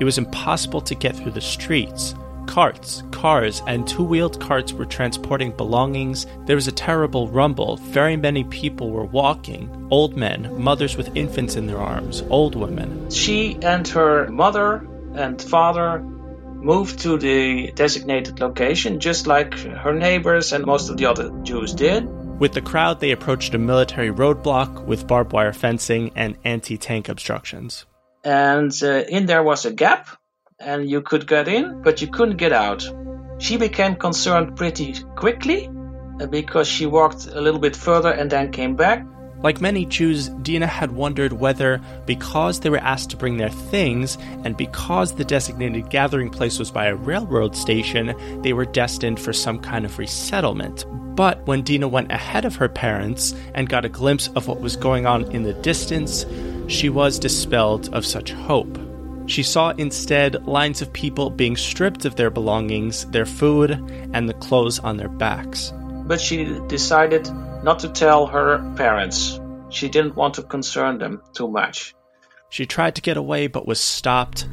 It 0.00 0.04
was 0.04 0.18
impossible 0.18 0.80
to 0.82 0.94
get 0.94 1.16
through 1.16 1.32
the 1.32 1.40
streets. 1.40 2.14
Carts, 2.46 3.02
cars, 3.10 3.62
and 3.66 3.86
two 3.86 4.02
wheeled 4.02 4.40
carts 4.40 4.72
were 4.72 4.84
transporting 4.84 5.52
belongings. 5.52 6.26
There 6.46 6.56
was 6.56 6.68
a 6.68 6.72
terrible 6.72 7.28
rumble. 7.28 7.76
Very 7.76 8.16
many 8.16 8.44
people 8.44 8.90
were 8.90 9.04
walking 9.04 9.88
old 9.90 10.16
men, 10.16 10.62
mothers 10.62 10.96
with 10.96 11.16
infants 11.16 11.56
in 11.56 11.66
their 11.66 11.78
arms, 11.78 12.22
old 12.28 12.54
women. 12.54 13.10
She 13.10 13.56
and 13.62 13.86
her 13.88 14.28
mother 14.28 14.86
and 15.14 15.40
father 15.40 16.00
moved 16.00 17.00
to 17.00 17.18
the 17.18 17.70
designated 17.72 18.40
location, 18.40 19.00
just 19.00 19.26
like 19.26 19.54
her 19.54 19.94
neighbors 19.94 20.52
and 20.52 20.64
most 20.64 20.90
of 20.90 20.96
the 20.96 21.06
other 21.06 21.30
Jews 21.42 21.72
did. 21.72 22.08
With 22.40 22.52
the 22.52 22.62
crowd, 22.62 23.00
they 23.00 23.12
approached 23.12 23.54
a 23.54 23.58
military 23.58 24.10
roadblock 24.10 24.84
with 24.86 25.06
barbed 25.06 25.32
wire 25.32 25.52
fencing 25.52 26.10
and 26.16 26.36
anti 26.44 26.76
tank 26.76 27.08
obstructions. 27.08 27.86
And 28.24 28.72
uh, 28.82 29.04
in 29.08 29.26
there 29.26 29.42
was 29.42 29.66
a 29.66 29.72
gap 29.72 30.08
and 30.58 30.88
you 30.88 31.02
could 31.02 31.26
get 31.26 31.48
in, 31.48 31.82
but 31.82 32.00
you 32.00 32.08
couldn't 32.08 32.38
get 32.38 32.52
out. 32.52 32.88
She 33.38 33.56
became 33.56 33.96
concerned 33.96 34.56
pretty 34.56 34.94
quickly 35.16 35.68
uh, 36.20 36.26
because 36.26 36.66
she 36.66 36.86
walked 36.86 37.26
a 37.26 37.40
little 37.40 37.60
bit 37.60 37.76
further 37.76 38.10
and 38.10 38.30
then 38.30 38.50
came 38.50 38.76
back. 38.76 39.04
Like 39.42 39.60
many 39.60 39.84
Jews, 39.84 40.28
Dina 40.28 40.66
had 40.66 40.92
wondered 40.92 41.34
whether, 41.34 41.80
because 42.06 42.60
they 42.60 42.70
were 42.70 42.78
asked 42.78 43.10
to 43.10 43.16
bring 43.16 43.36
their 43.36 43.50
things, 43.50 44.16
and 44.44 44.56
because 44.56 45.14
the 45.14 45.24
designated 45.24 45.90
gathering 45.90 46.30
place 46.30 46.58
was 46.58 46.70
by 46.70 46.86
a 46.86 46.96
railroad 46.96 47.54
station, 47.54 48.14
they 48.42 48.52
were 48.52 48.64
destined 48.64 49.20
for 49.20 49.32
some 49.32 49.58
kind 49.58 49.84
of 49.84 49.98
resettlement. 49.98 50.86
But 51.14 51.46
when 51.46 51.62
Dina 51.62 51.86
went 51.88 52.10
ahead 52.10 52.44
of 52.44 52.56
her 52.56 52.68
parents 52.68 53.34
and 53.54 53.68
got 53.68 53.84
a 53.84 53.90
glimpse 53.90 54.28
of 54.28 54.48
what 54.48 54.60
was 54.60 54.76
going 54.76 55.06
on 55.06 55.30
in 55.30 55.42
the 55.42 55.54
distance, 55.54 56.24
she 56.66 56.88
was 56.88 57.18
dispelled 57.18 57.92
of 57.94 58.06
such 58.06 58.32
hope. 58.32 58.78
She 59.26 59.42
saw 59.42 59.70
instead 59.70 60.46
lines 60.46 60.82
of 60.82 60.92
people 60.92 61.30
being 61.30 61.56
stripped 61.56 62.04
of 62.04 62.16
their 62.16 62.30
belongings, 62.30 63.06
their 63.06 63.26
food, 63.26 63.70
and 64.12 64.28
the 64.28 64.34
clothes 64.34 64.78
on 64.80 64.96
their 64.96 65.08
backs. 65.08 65.72
But 66.06 66.20
she 66.20 66.44
decided 66.66 67.28
not 67.64 67.80
to 67.80 67.88
tell 67.88 68.26
her 68.26 68.74
parents. 68.76 69.40
She 69.70 69.88
didn't 69.88 70.14
want 70.14 70.34
to 70.34 70.42
concern 70.42 70.98
them 70.98 71.22
too 71.32 71.48
much. 71.48 71.94
She 72.50 72.66
tried 72.66 72.94
to 72.94 73.02
get 73.02 73.16
away 73.16 73.48
but 73.48 73.66
was 73.66 73.80
stopped. 73.80 74.46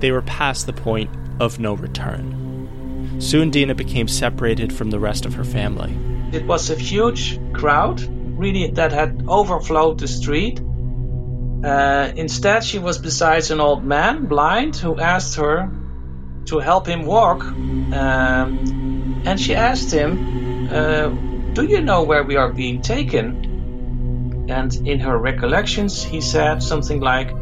They 0.00 0.12
were 0.12 0.22
past 0.22 0.66
the 0.66 0.72
point 0.72 1.10
of 1.40 1.58
no 1.58 1.74
return. 1.74 3.18
Soon 3.18 3.50
Dina 3.50 3.74
became 3.74 4.08
separated 4.08 4.72
from 4.72 4.90
the 4.90 5.00
rest 5.00 5.24
of 5.24 5.34
her 5.34 5.44
family. 5.44 5.96
It 6.32 6.46
was 6.46 6.70
a 6.70 6.76
huge 6.76 7.38
crowd, 7.52 8.02
really, 8.38 8.70
that 8.72 8.92
had 8.92 9.24
overflowed 9.26 9.98
the 9.98 10.08
street 10.08 10.60
uh, 11.64 12.10
instead, 12.16 12.64
she 12.64 12.78
was 12.78 12.98
beside 12.98 13.50
an 13.50 13.60
old 13.60 13.84
man, 13.84 14.26
blind, 14.26 14.76
who 14.76 14.98
asked 14.98 15.36
her 15.36 15.70
to 16.46 16.58
help 16.58 16.86
him 16.86 17.04
walk. 17.04 17.42
Um, 17.42 19.22
and 19.26 19.38
she 19.38 19.54
asked 19.54 19.92
him, 19.92 20.68
uh, 20.72 21.10
Do 21.52 21.64
you 21.64 21.80
know 21.80 22.04
where 22.04 22.22
we 22.22 22.36
are 22.36 22.52
being 22.52 22.80
taken? 22.80 24.46
And 24.48 24.72
in 24.86 25.00
her 25.00 25.18
recollections, 25.18 26.00
he 26.00 26.20
said 26.20 26.62
something 26.62 27.00
like, 27.00 27.34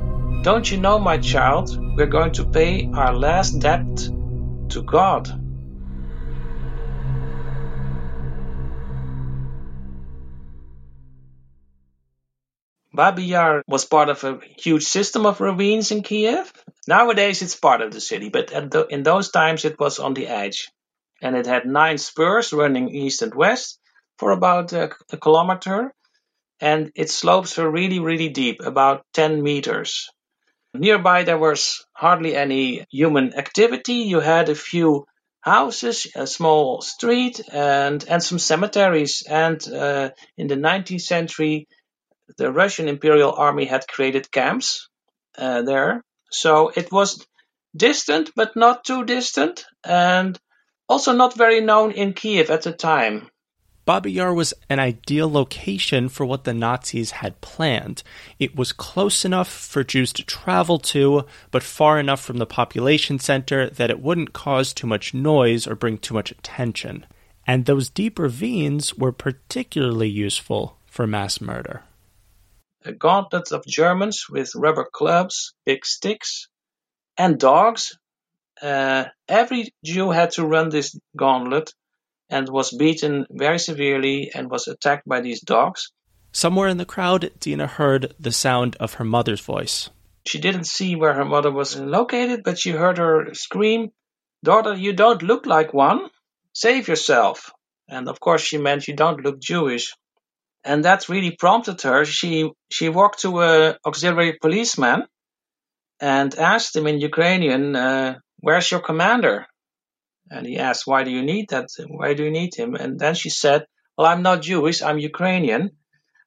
Don't 0.43 0.71
you 0.71 0.79
know, 0.79 0.99
my 0.99 1.19
child, 1.19 1.77
we're 1.95 2.07
going 2.07 2.33
to 2.33 2.47
pay 2.47 2.91
our 2.95 3.15
last 3.15 3.59
debt 3.59 3.85
to 4.71 4.83
God. 4.83 5.29
Babi 12.95 13.25
Yar 13.25 13.63
was 13.69 13.85
part 13.85 14.09
of 14.09 14.25
a 14.25 14.41
huge 14.57 14.85
system 14.85 15.27
of 15.27 15.43
ravines 15.43 15.91
in 15.91 16.03
Kiev. 16.03 16.51
Nowadays 16.87 17.43
it's 17.43 17.57
part 17.57 17.83
of 17.83 17.93
the 17.93 18.01
city, 18.01 18.31
but 18.31 18.49
the, 18.49 18.87
in 18.89 19.03
those 19.03 19.31
times 19.31 19.67
it 19.67 19.79
was 19.79 19.99
on 19.99 20.15
the 20.15 20.29
edge. 20.29 20.71
And 21.21 21.37
it 21.37 21.45
had 21.45 21.67
nine 21.67 21.99
spurs 21.99 22.55
running 22.55 22.89
east 22.89 23.21
and 23.21 23.35
west 23.35 23.79
for 24.19 24.33
about 24.33 24.73
a, 24.73 24.91
a 25.13 25.17
kilometer. 25.17 25.93
And 26.61 26.91
its 26.95 27.15
slopes 27.15 27.57
were 27.57 27.71
really, 27.71 28.01
really 28.01 28.29
deep, 28.31 28.61
about 28.61 29.05
10 29.15 29.43
meters. 29.43 30.09
Nearby 30.75 31.25
there 31.25 31.39
was 31.39 31.87
hardly 31.93 32.37
any 32.37 32.85
human 32.91 33.35
activity. 33.35 33.95
You 34.13 34.21
had 34.21 34.49
a 34.49 34.55
few 34.55 35.07
houses, 35.41 36.07
a 36.15 36.27
small 36.27 36.83
street, 36.83 37.41
and, 37.53 38.05
and 38.09 38.23
some 38.23 38.39
cemeteries. 38.39 39.23
And 39.29 39.67
uh, 39.69 40.11
in 40.37 40.49
the 40.49 40.57
19th 40.57 41.01
century, 41.01 41.69
the 42.37 42.53
Russian 42.53 42.89
Imperial 42.89 43.33
Army 43.33 43.65
had 43.67 43.89
created 43.89 44.31
camps 44.31 44.89
uh, 45.37 45.63
there. 45.63 46.03
So 46.31 46.69
it 46.69 46.93
was 46.93 47.27
distant, 47.77 48.33
but 48.37 48.57
not 48.57 48.85
too 48.85 49.05
distant, 49.05 49.65
and 49.85 50.39
also 50.89 51.13
not 51.13 51.35
very 51.35 51.61
known 51.61 51.93
in 51.93 52.13
Kiev 52.13 52.51
at 52.51 52.63
the 52.63 52.73
time. 52.73 53.31
Babi 53.89 54.13
Yar 54.13 54.35
was 54.35 54.53
an 54.69 54.79
ideal 54.79 55.33
location 55.33 56.11
for 56.11 56.27
what 56.27 56.45
the 56.45 56.53
Nazis 56.53 57.11
had 57.11 57.41
planned. 57.41 58.03
It 58.39 58.55
was 58.55 58.71
close 58.71 59.25
enough 59.25 59.49
for 59.49 59.83
Jews 59.83 60.13
to 60.13 60.23
travel 60.23 60.79
to, 60.93 61.25
but 61.51 61.63
far 61.63 61.99
enough 61.99 62.21
from 62.21 62.37
the 62.37 62.45
population 62.45 63.19
center 63.19 63.71
that 63.71 63.89
it 63.89 64.03
wouldn't 64.03 64.35
cause 64.35 64.75
too 64.75 64.87
much 64.87 65.15
noise 65.15 65.67
or 65.67 65.75
bring 65.75 65.97
too 65.97 66.13
much 66.13 66.31
attention. 66.31 67.07
And 67.47 67.65
those 67.65 67.89
deep 67.89 68.19
ravines 68.19 68.93
were 68.99 69.11
particularly 69.11 70.11
useful 70.11 70.77
for 70.85 71.07
mass 71.07 71.41
murder 71.41 71.85
a 72.85 72.93
gauntlet 72.93 73.53
of 73.53 73.65
Germans 73.67 74.27
with 74.29 74.55
rubber 74.55 74.87
clubs, 74.93 75.55
big 75.65 75.87
sticks, 75.87 76.49
and 77.17 77.41
dogs. 77.41 77.97
Uh, 78.61 79.07
every 79.27 79.73
Jew 79.83 80.11
had 80.11 80.33
to 80.33 80.45
run 80.45 80.69
this 80.69 80.95
gauntlet 81.17 81.73
and 82.31 82.49
was 82.49 82.73
beaten 82.73 83.27
very 83.31 83.59
severely 83.59 84.31
and 84.35 84.51
was 84.51 84.69
attacked 84.69 85.09
by 85.09 85.21
these 85.21 85.41
dogs. 85.41 85.93
Somewhere 86.33 86.69
in 86.69 86.77
the 86.77 86.85
crowd, 86.85 87.31
Dina 87.41 87.67
heard 87.67 88.15
the 88.21 88.33
sound 88.33 88.77
of 88.79 88.95
her 88.95 89.05
mother's 89.05 89.41
voice. 89.41 89.91
She 90.27 90.39
didn't 90.39 90.65
see 90.65 90.95
where 90.95 91.15
her 91.15 91.25
mother 91.25 91.51
was 91.51 91.79
located, 91.79 92.43
but 92.45 92.59
she 92.59 92.71
heard 92.71 92.99
her 92.99 93.35
scream, 93.35 93.91
Daughter, 94.45 94.75
you 94.75 94.93
don't 94.93 95.23
look 95.23 95.47
like 95.47 95.75
one. 95.75 96.11
Save 96.53 96.87
yourself. 96.87 97.51
And 97.89 98.09
of 98.09 98.21
course, 98.21 98.43
she 98.43 98.59
meant 98.59 98.87
you 98.87 98.95
don't 98.95 99.25
look 99.25 99.41
Jewish 99.41 99.95
and 100.65 100.85
that 100.85 101.09
really 101.09 101.31
prompted 101.31 101.81
her. 101.83 102.05
She 102.05 102.51
she 102.71 102.89
walked 102.89 103.21
to 103.21 103.41
a 103.41 103.79
auxiliary 103.87 104.35
policeman 104.41 105.05
and 106.01 106.35
asked 106.35 106.77
him 106.77 106.87
in 106.87 107.01
Ukrainian, 107.01 107.75
uh, 107.75 108.19
"Where's 108.45 108.71
your 108.71 108.81
commander?" 108.81 109.47
And 110.31 110.47
he 110.47 110.59
asked, 110.59 110.87
"Why 110.87 111.05
do 111.05 111.11
you 111.11 111.23
need 111.23 111.47
that? 111.51 111.69
Why 111.87 112.15
do 112.15 112.25
you 112.25 112.31
need 112.31 112.55
him?" 112.55 112.75
And 112.75 112.99
then 112.99 113.15
she 113.15 113.31
said, 113.31 113.67
"Well, 113.97 114.07
I'm 114.07 114.23
not 114.23 114.43
Jewish. 114.43 114.83
I'm 114.83 114.99
Ukrainian. 114.99 115.71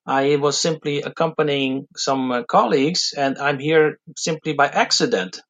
I 0.06 0.36
was 0.38 0.60
simply 0.60 1.02
accompanying 1.02 1.88
some 1.96 2.32
uh, 2.32 2.44
colleagues, 2.44 3.14
and 3.16 3.38
I'm 3.38 3.60
here 3.60 4.00
simply 4.18 4.54
by 4.54 4.68
accident." 4.68 5.42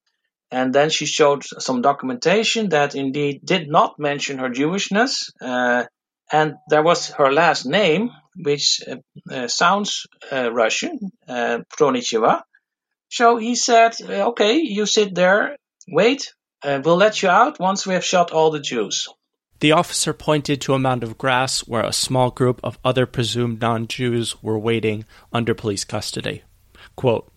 And 0.52 0.74
then 0.74 0.90
she 0.90 1.06
showed 1.06 1.44
some 1.44 1.82
documentation 1.82 2.70
that 2.70 2.94
indeed 2.94 3.40
did 3.46 3.70
not 3.70 3.98
mention 3.98 4.40
her 4.40 4.50
Jewishness. 4.50 5.32
Uh, 5.42 5.86
and 6.32 6.56
there 6.70 6.84
was 6.84 7.10
her 7.12 7.32
last 7.32 7.66
name, 7.66 8.10
which 8.36 8.82
uh, 8.88 8.96
uh, 9.34 9.48
sounds 9.48 10.08
uh, 10.32 10.52
Russian, 10.52 11.00
uh. 11.28 11.60
So 13.10 13.38
he 13.38 13.56
said, 13.56 13.96
okay, 14.02 14.54
you 14.58 14.86
sit 14.86 15.14
there, 15.14 15.58
wait, 15.90 16.34
uh, 16.64 16.82
we'll 16.84 16.98
let 16.98 17.22
you 17.22 17.30
out 17.30 17.60
once 17.60 17.86
we 17.86 17.94
have 17.94 18.06
shot 18.06 18.32
all 18.32 18.52
the 18.52 18.60
Jews. 18.60 19.08
The 19.62 19.74
officer 19.74 20.12
pointed 20.12 20.60
to 20.62 20.74
a 20.74 20.80
mound 20.80 21.04
of 21.04 21.20
grass 21.20 21.60
where 21.68 21.84
a 21.84 21.94
small 21.94 22.32
group 22.32 22.60
of 22.64 22.80
other 22.84 23.06
presumed 23.06 23.62
non 23.62 23.88
Jews 23.88 24.42
were 24.42 24.58
waiting 24.58 25.06
under 25.32 25.54
police 25.54 25.84
custody. 25.84 26.42
Quote, 26.96 27.32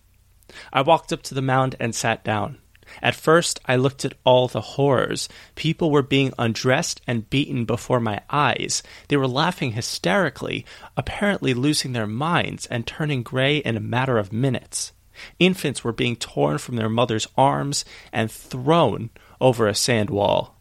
I 0.73 0.81
walked 0.81 1.13
up 1.13 1.23
to 1.25 1.35
the 1.35 1.43
mound 1.43 1.77
and 1.79 1.95
sat 1.95 2.25
down. 2.25 2.59
At 3.03 3.15
first, 3.15 3.61
I 3.67 3.77
looked 3.77 4.07
at 4.07 4.15
all 4.25 4.49
the 4.49 4.61
horrors. 4.61 5.29
People 5.55 5.91
were 5.91 6.03
being 6.03 6.33
undressed 6.39 7.03
and 7.07 7.29
beaten 7.29 7.67
before 7.67 8.01
my 8.01 8.23
eyes. 8.31 8.83
They 9.09 9.19
were 9.19 9.29
laughing 9.29 9.73
hysterically, 9.73 10.65
apparently 10.97 11.53
losing 11.53 11.93
their 11.93 12.07
minds 12.07 12.65
and 12.67 12.87
turning 12.87 13.23
gray 13.23 13.59
in 13.59 13.77
a 13.77 13.81
matter 13.81 14.17
of 14.17 14.33
minutes. 14.33 14.93
Infants 15.39 15.85
were 15.85 15.93
being 15.93 16.17
torn 16.17 16.59
from 16.59 16.77
their 16.77 16.89
mothers' 16.89 17.29
arms 17.37 17.85
and 18.13 18.31
thrown 18.31 19.11
over 19.41 19.67
a 19.67 19.75
sand 19.75 20.11
wall. 20.11 20.61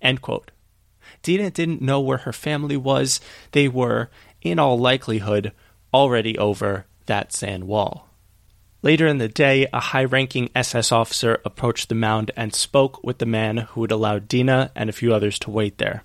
End 0.00 0.22
quote. 0.22 0.50
Dina 1.22 1.50
didn't 1.50 1.82
know 1.82 2.00
where 2.00 2.18
her 2.18 2.32
family 2.32 2.76
was. 2.76 3.20
They 3.52 3.68
were, 3.68 4.10
in 4.42 4.58
all 4.58 4.78
likelihood, 4.78 5.52
already 5.92 6.38
over 6.38 6.86
that 7.06 7.32
sand 7.32 7.64
wall. 7.64 8.08
Later 8.82 9.08
in 9.08 9.18
the 9.18 9.28
day, 9.28 9.66
a 9.72 9.80
high 9.80 10.04
ranking 10.04 10.50
SS 10.54 10.92
officer 10.92 11.40
approached 11.44 11.88
the 11.88 11.96
mound 11.96 12.30
and 12.36 12.54
spoke 12.54 13.02
with 13.02 13.18
the 13.18 13.26
man 13.26 13.56
who 13.56 13.82
had 13.82 13.90
allowed 13.90 14.28
Dina 14.28 14.70
and 14.76 14.88
a 14.88 14.92
few 14.92 15.12
others 15.12 15.38
to 15.40 15.50
wait 15.50 15.78
there. 15.78 16.04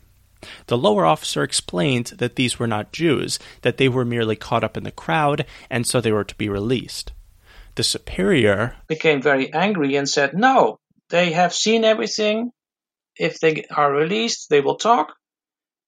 The 0.68 0.78
lower 0.78 1.06
officer 1.06 1.44
explained 1.44 2.08
that 2.18 2.36
these 2.36 2.58
were 2.58 2.68
not 2.68 2.92
Jews, 2.92 3.40
that 3.62 3.78
they 3.78 3.88
were 3.88 4.04
merely 4.04 4.36
caught 4.36 4.64
up 4.64 4.76
in 4.76 4.84
the 4.84 4.92
crowd, 4.92 5.46
and 5.70 5.86
so 5.86 6.02
they 6.02 6.12
were 6.12 6.24
to 6.24 6.36
be 6.36 6.50
released. 6.50 7.12
The 7.76 7.84
superior 7.84 8.76
became 8.88 9.22
very 9.22 9.52
angry 9.52 9.96
and 9.96 10.08
said, 10.08 10.34
No, 10.34 10.80
they 11.10 11.32
have 11.32 11.54
seen 11.54 11.84
everything 11.84 12.52
if 13.16 13.40
they 13.40 13.66
are 13.76 13.92
released, 13.92 14.50
they 14.50 14.62
will 14.62 14.76
talk, 14.76 15.14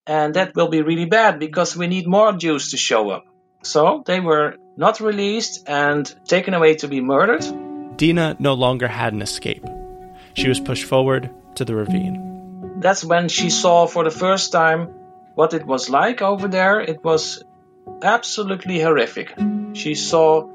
and 0.05 0.33
that 0.35 0.55
will 0.55 0.69
be 0.69 0.81
really 0.81 1.05
bad 1.05 1.39
because 1.39 1.75
we 1.75 1.87
need 1.87 2.07
more 2.07 2.31
Jews 2.33 2.71
to 2.71 2.77
show 2.77 3.09
up. 3.09 3.25
So 3.63 4.03
they 4.05 4.19
were 4.19 4.55
not 4.77 4.99
released 4.99 5.67
and 5.67 6.05
taken 6.27 6.53
away 6.53 6.75
to 6.75 6.87
be 6.87 7.01
murdered. 7.01 7.97
Dina 7.97 8.35
no 8.39 8.53
longer 8.53 8.87
had 8.87 9.13
an 9.13 9.21
escape. 9.21 9.65
She 10.35 10.49
was 10.49 10.59
pushed 10.59 10.85
forward 10.85 11.29
to 11.55 11.65
the 11.65 11.75
ravine. 11.75 12.79
That's 12.79 13.03
when 13.03 13.29
she 13.29 13.49
saw 13.49 13.87
for 13.87 14.03
the 14.03 14.11
first 14.11 14.51
time 14.51 14.89
what 15.33 15.53
it 15.53 15.65
was 15.65 15.89
like 15.89 16.21
over 16.21 16.47
there. 16.47 16.79
It 16.79 17.03
was 17.03 17.43
absolutely 18.01 18.79
horrific. 18.81 19.33
She 19.73 19.95
saw 19.95 20.49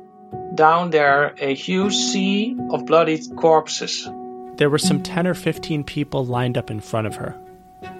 down 0.54 0.90
there 0.90 1.34
a 1.40 1.54
huge 1.54 1.94
sea 1.94 2.56
of 2.70 2.86
bloody 2.86 3.26
corpses 3.36 4.08
there 4.60 4.68
were 4.68 4.76
some 4.76 5.02
10 5.02 5.26
or 5.26 5.32
15 5.32 5.84
people 5.84 6.26
lined 6.26 6.58
up 6.58 6.70
in 6.70 6.80
front 6.80 7.06
of 7.06 7.14
her. 7.16 7.30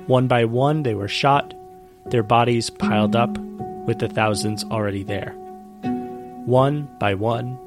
One 0.06 0.28
by 0.28 0.44
one, 0.44 0.82
they 0.82 0.94
were 0.94 1.08
shot, 1.08 1.54
their 2.04 2.22
bodies 2.22 2.68
piled 2.68 3.16
up 3.16 3.38
with 3.87 3.99
the 3.99 4.10
thousands 4.10 4.62
already 4.64 5.02
there. 5.02 5.32
One 6.44 6.87
by 6.99 7.14
one, 7.14 7.58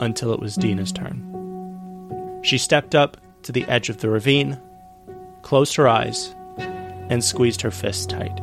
until 0.00 0.34
it 0.34 0.40
was 0.40 0.54
Dina's 0.54 0.92
turn. 0.92 2.42
She 2.42 2.58
stepped 2.58 2.94
up 2.94 3.16
to 3.44 3.52
the 3.52 3.64
edge 3.68 3.88
of 3.88 4.02
the 4.02 4.10
ravine, 4.10 4.60
closed 5.40 5.74
her 5.76 5.88
eyes, 5.88 6.34
and 6.58 7.24
squeezed 7.24 7.62
her 7.62 7.70
fists 7.70 8.04
tight. 8.04 8.38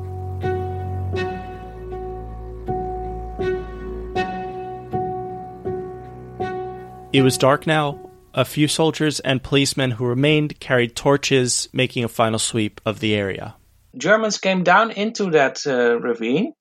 It 7.14 7.22
was 7.22 7.38
dark 7.38 7.68
now, 7.68 8.10
a 8.34 8.44
few 8.44 8.68
soldiers 8.68 9.20
and 9.20 9.44
policemen 9.44 9.92
who 9.92 10.06
remained 10.06 10.60
carried 10.60 10.96
torches, 10.96 11.70
making 11.72 12.04
a 12.04 12.08
final 12.08 12.40
sweep 12.40 12.82
of 12.88 13.00
the 13.02 13.14
area. 13.14 13.56
Germans 13.96 14.40
came 14.40 14.64
down 14.64 14.90
into 14.90 15.30
that 15.30 15.62
uh, 15.68 16.00
ravine 16.00 16.54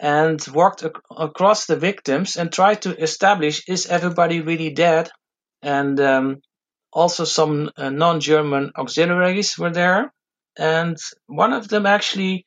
and 0.00 0.42
walked 0.54 0.82
ac- 0.82 0.94
across 1.14 1.66
the 1.66 1.76
victims 1.76 2.36
and 2.36 2.50
tried 2.50 2.80
to 2.82 2.98
establish 2.98 3.68
is 3.68 3.86
everybody 3.86 4.40
really 4.40 4.70
dead? 4.70 5.10
And 5.60 6.00
um, 6.00 6.40
also, 6.90 7.24
some 7.24 7.70
uh, 7.76 7.90
non 7.90 8.20
German 8.20 8.72
auxiliaries 8.74 9.58
were 9.58 9.72
there. 9.72 10.14
And 10.56 10.96
one 11.26 11.52
of 11.52 11.68
them 11.68 11.84
actually 11.84 12.46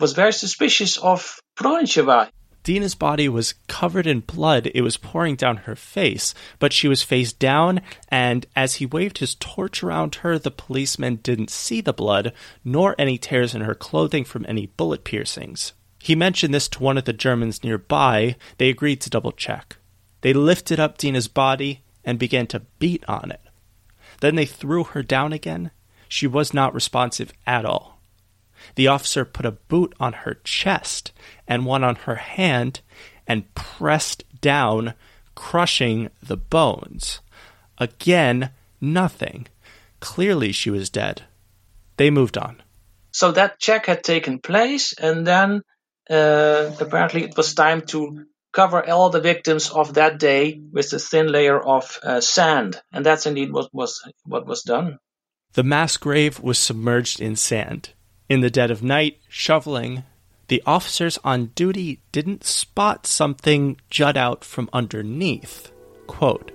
was 0.00 0.14
very 0.14 0.32
suspicious 0.32 0.96
of 0.96 1.38
Pronicheva. 1.54 2.30
Dina's 2.62 2.94
body 2.94 3.28
was 3.28 3.54
covered 3.66 4.06
in 4.06 4.20
blood. 4.20 4.70
It 4.74 4.82
was 4.82 4.96
pouring 4.96 5.34
down 5.34 5.58
her 5.58 5.74
face, 5.74 6.32
but 6.58 6.72
she 6.72 6.86
was 6.86 7.02
face 7.02 7.32
down, 7.32 7.80
and 8.08 8.46
as 8.54 8.76
he 8.76 8.86
waved 8.86 9.18
his 9.18 9.34
torch 9.34 9.82
around 9.82 10.16
her, 10.16 10.38
the 10.38 10.50
policeman 10.50 11.16
didn't 11.16 11.50
see 11.50 11.80
the 11.80 11.92
blood, 11.92 12.32
nor 12.64 12.94
any 12.98 13.18
tears 13.18 13.54
in 13.54 13.62
her 13.62 13.74
clothing 13.74 14.24
from 14.24 14.46
any 14.48 14.66
bullet 14.66 15.02
piercings. 15.02 15.72
He 15.98 16.14
mentioned 16.14 16.52
this 16.54 16.68
to 16.68 16.82
one 16.82 16.98
of 16.98 17.04
the 17.04 17.12
Germans 17.12 17.62
nearby. 17.62 18.36
They 18.58 18.68
agreed 18.68 19.00
to 19.02 19.10
double 19.10 19.32
check. 19.32 19.76
They 20.20 20.32
lifted 20.32 20.78
up 20.78 20.98
Dina's 20.98 21.28
body 21.28 21.82
and 22.04 22.18
began 22.18 22.46
to 22.48 22.62
beat 22.78 23.04
on 23.08 23.30
it. 23.30 23.40
Then 24.20 24.36
they 24.36 24.46
threw 24.46 24.84
her 24.84 25.02
down 25.02 25.32
again. 25.32 25.72
She 26.08 26.26
was 26.26 26.54
not 26.54 26.74
responsive 26.74 27.32
at 27.46 27.64
all. 27.64 27.91
The 28.74 28.88
officer 28.88 29.24
put 29.24 29.46
a 29.46 29.52
boot 29.52 29.94
on 29.98 30.12
her 30.12 30.38
chest 30.44 31.12
and 31.46 31.66
one 31.66 31.84
on 31.84 31.96
her 31.96 32.16
hand 32.16 32.80
and 33.26 33.52
pressed 33.54 34.24
down, 34.40 34.94
crushing 35.34 36.10
the 36.22 36.36
bones. 36.36 37.20
Again, 37.78 38.50
nothing. 38.80 39.46
Clearly, 40.00 40.52
she 40.52 40.70
was 40.70 40.90
dead. 40.90 41.22
They 41.96 42.10
moved 42.10 42.36
on. 42.36 42.62
So 43.12 43.32
that 43.32 43.58
check 43.58 43.86
had 43.86 44.02
taken 44.02 44.40
place, 44.40 44.94
and 44.94 45.26
then 45.26 45.62
uh, 46.10 46.70
apparently 46.80 47.24
it 47.24 47.36
was 47.36 47.54
time 47.54 47.82
to 47.86 48.24
cover 48.52 48.88
all 48.88 49.10
the 49.10 49.20
victims 49.20 49.70
of 49.70 49.94
that 49.94 50.18
day 50.18 50.60
with 50.72 50.92
a 50.92 50.98
thin 50.98 51.30
layer 51.30 51.60
of 51.60 51.98
uh, 52.02 52.20
sand, 52.20 52.80
and 52.92 53.04
that's 53.04 53.26
indeed 53.26 53.52
what 53.52 53.68
was 53.72 54.02
what 54.24 54.46
was 54.46 54.62
done. 54.62 54.98
The 55.54 55.62
mass 55.62 55.96
grave 55.96 56.40
was 56.40 56.58
submerged 56.58 57.20
in 57.20 57.36
sand. 57.36 57.90
In 58.28 58.40
the 58.40 58.50
dead 58.50 58.70
of 58.70 58.82
night, 58.82 59.18
shoveling, 59.28 60.04
the 60.48 60.62
officers 60.66 61.18
on 61.24 61.46
duty 61.54 62.00
didn't 62.12 62.44
spot 62.44 63.06
something 63.06 63.78
jut 63.90 64.16
out 64.16 64.44
from 64.44 64.70
underneath. 64.72 65.70
Quote, 66.06 66.52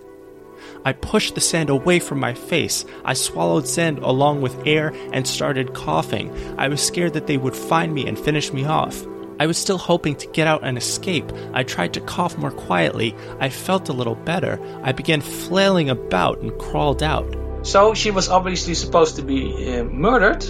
I 0.85 0.93
pushed 0.93 1.35
the 1.35 1.41
sand 1.41 1.69
away 1.69 1.99
from 1.99 2.19
my 2.19 2.33
face. 2.33 2.85
I 3.03 3.13
swallowed 3.13 3.67
sand 3.67 3.99
along 3.99 4.41
with 4.41 4.65
air 4.65 4.93
and 5.11 5.27
started 5.27 5.73
coughing. 5.73 6.31
I 6.57 6.67
was 6.67 6.81
scared 6.81 7.13
that 7.13 7.27
they 7.27 7.37
would 7.37 7.55
find 7.55 7.93
me 7.93 8.07
and 8.07 8.17
finish 8.17 8.53
me 8.53 8.65
off. 8.65 9.05
I 9.39 9.45
was 9.45 9.57
still 9.57 9.77
hoping 9.77 10.15
to 10.15 10.27
get 10.27 10.47
out 10.47 10.63
and 10.63 10.77
escape. 10.77 11.31
I 11.53 11.63
tried 11.63 11.93
to 11.93 12.01
cough 12.01 12.37
more 12.37 12.51
quietly. 12.51 13.15
I 13.39 13.49
felt 13.49 13.89
a 13.89 13.93
little 13.93 14.15
better. 14.15 14.59
I 14.83 14.93
began 14.93 15.21
flailing 15.21 15.89
about 15.89 16.39
and 16.39 16.57
crawled 16.57 17.03
out. 17.03 17.35
So 17.63 17.93
she 17.93 18.11
was 18.11 18.29
obviously 18.29 18.73
supposed 18.73 19.17
to 19.17 19.21
be 19.21 19.77
uh, 19.77 19.83
murdered, 19.83 20.43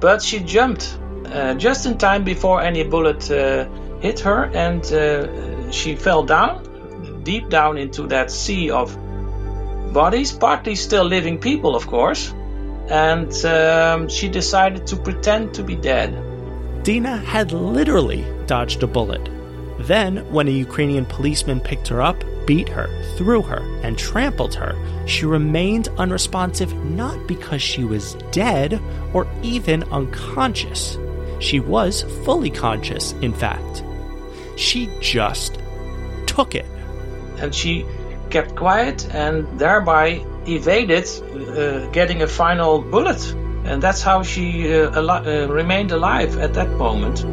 but 0.00 0.22
she 0.22 0.40
jumped 0.40 0.98
uh, 1.26 1.54
just 1.54 1.86
in 1.86 1.98
time 1.98 2.24
before 2.24 2.60
any 2.62 2.82
bullet 2.82 3.30
uh, 3.30 3.68
hit 4.00 4.20
her, 4.20 4.44
and 4.54 4.84
uh, 4.92 5.70
she 5.70 5.94
fell 5.94 6.22
down, 6.24 7.22
deep 7.22 7.48
down 7.48 7.78
into 7.78 8.06
that 8.08 8.30
sea 8.30 8.70
of 8.70 8.96
bodies, 9.92 10.32
partly 10.32 10.74
still 10.74 11.04
living 11.04 11.38
people, 11.38 11.76
of 11.76 11.86
course. 11.86 12.32
And 12.88 13.32
um, 13.44 14.08
she 14.08 14.28
decided 14.28 14.86
to 14.88 14.96
pretend 14.96 15.54
to 15.54 15.62
be 15.62 15.76
dead. 15.76 16.10
Dina 16.82 17.18
had 17.18 17.52
literally 17.52 18.24
dodged 18.46 18.82
a 18.82 18.86
bullet. 18.86 19.28
Then, 19.78 20.28
when 20.32 20.48
a 20.48 20.50
Ukrainian 20.50 21.06
policeman 21.06 21.60
picked 21.60 21.88
her 21.88 22.02
up, 22.02 22.24
beat 22.46 22.68
her, 22.68 22.88
threw 23.16 23.42
her, 23.42 23.60
and 23.82 23.98
trampled 23.98 24.54
her, 24.54 24.74
she 25.06 25.24
remained 25.24 25.88
unresponsive 25.98 26.74
not 26.84 27.26
because 27.26 27.62
she 27.62 27.84
was 27.84 28.14
dead 28.30 28.80
or 29.12 29.26
even 29.42 29.82
unconscious. 29.92 30.98
She 31.38 31.60
was 31.60 32.02
fully 32.24 32.50
conscious, 32.50 33.12
in 33.22 33.32
fact. 33.32 33.82
She 34.56 34.90
just 35.00 35.58
took 36.26 36.54
it. 36.54 36.66
And 37.38 37.54
she 37.54 37.86
kept 38.28 38.54
quiet 38.54 39.12
and 39.14 39.58
thereby 39.58 40.24
evaded 40.46 41.08
uh, 41.08 41.86
getting 41.90 42.22
a 42.22 42.26
final 42.26 42.80
bullet. 42.80 43.34
And 43.64 43.82
that's 43.82 44.02
how 44.02 44.22
she 44.22 44.72
uh, 44.72 44.90
al- 44.94 45.10
uh, 45.10 45.46
remained 45.46 45.92
alive 45.92 46.38
at 46.38 46.54
that 46.54 46.70
moment. 46.70 47.24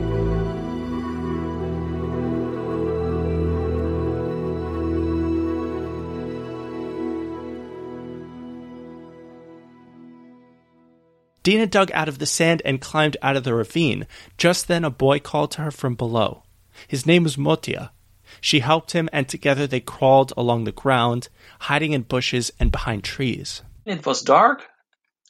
Dina 11.47 11.65
dug 11.65 11.93
out 11.93 12.09
of 12.09 12.19
the 12.19 12.25
sand 12.25 12.61
and 12.65 12.81
climbed 12.81 13.15
out 13.21 13.37
of 13.37 13.45
the 13.45 13.53
ravine. 13.53 14.05
Just 14.37 14.67
then, 14.67 14.83
a 14.83 14.89
boy 14.89 15.19
called 15.19 15.51
to 15.51 15.61
her 15.61 15.71
from 15.71 15.95
below. 15.95 16.43
His 16.89 17.05
name 17.05 17.23
was 17.23 17.37
Motia. 17.37 17.91
She 18.41 18.59
helped 18.59 18.91
him, 18.91 19.07
and 19.13 19.29
together 19.29 19.65
they 19.65 19.79
crawled 19.79 20.33
along 20.35 20.65
the 20.65 20.73
ground, 20.73 21.29
hiding 21.59 21.93
in 21.93 22.01
bushes 22.01 22.51
and 22.59 22.69
behind 22.69 23.05
trees. 23.05 23.61
It 23.85 24.05
was 24.05 24.23
dark, 24.23 24.67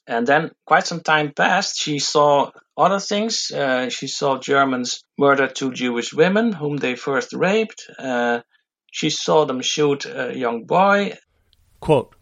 and 0.08 0.26
then 0.26 0.50
quite 0.66 0.88
some 0.88 1.02
time 1.02 1.34
passed. 1.34 1.80
She 1.80 2.00
saw 2.00 2.50
other 2.76 3.00
things. 3.00 3.52
Uh, 3.52 3.90
she 3.90 4.08
saw 4.08 4.40
Germans 4.40 5.04
murder 5.20 5.48
two 5.48 5.72
Jewish 5.72 6.16
women 6.16 6.52
whom 6.52 6.78
they 6.78 6.96
first 6.96 7.32
raped. 7.32 7.92
Uh, 8.00 8.40
she 8.92 9.12
saw 9.12 9.46
them 9.46 9.62
shoot 9.62 10.08
a 10.08 10.36
young 10.36 10.66
boy. 10.66 11.16
Quote, 11.80 12.16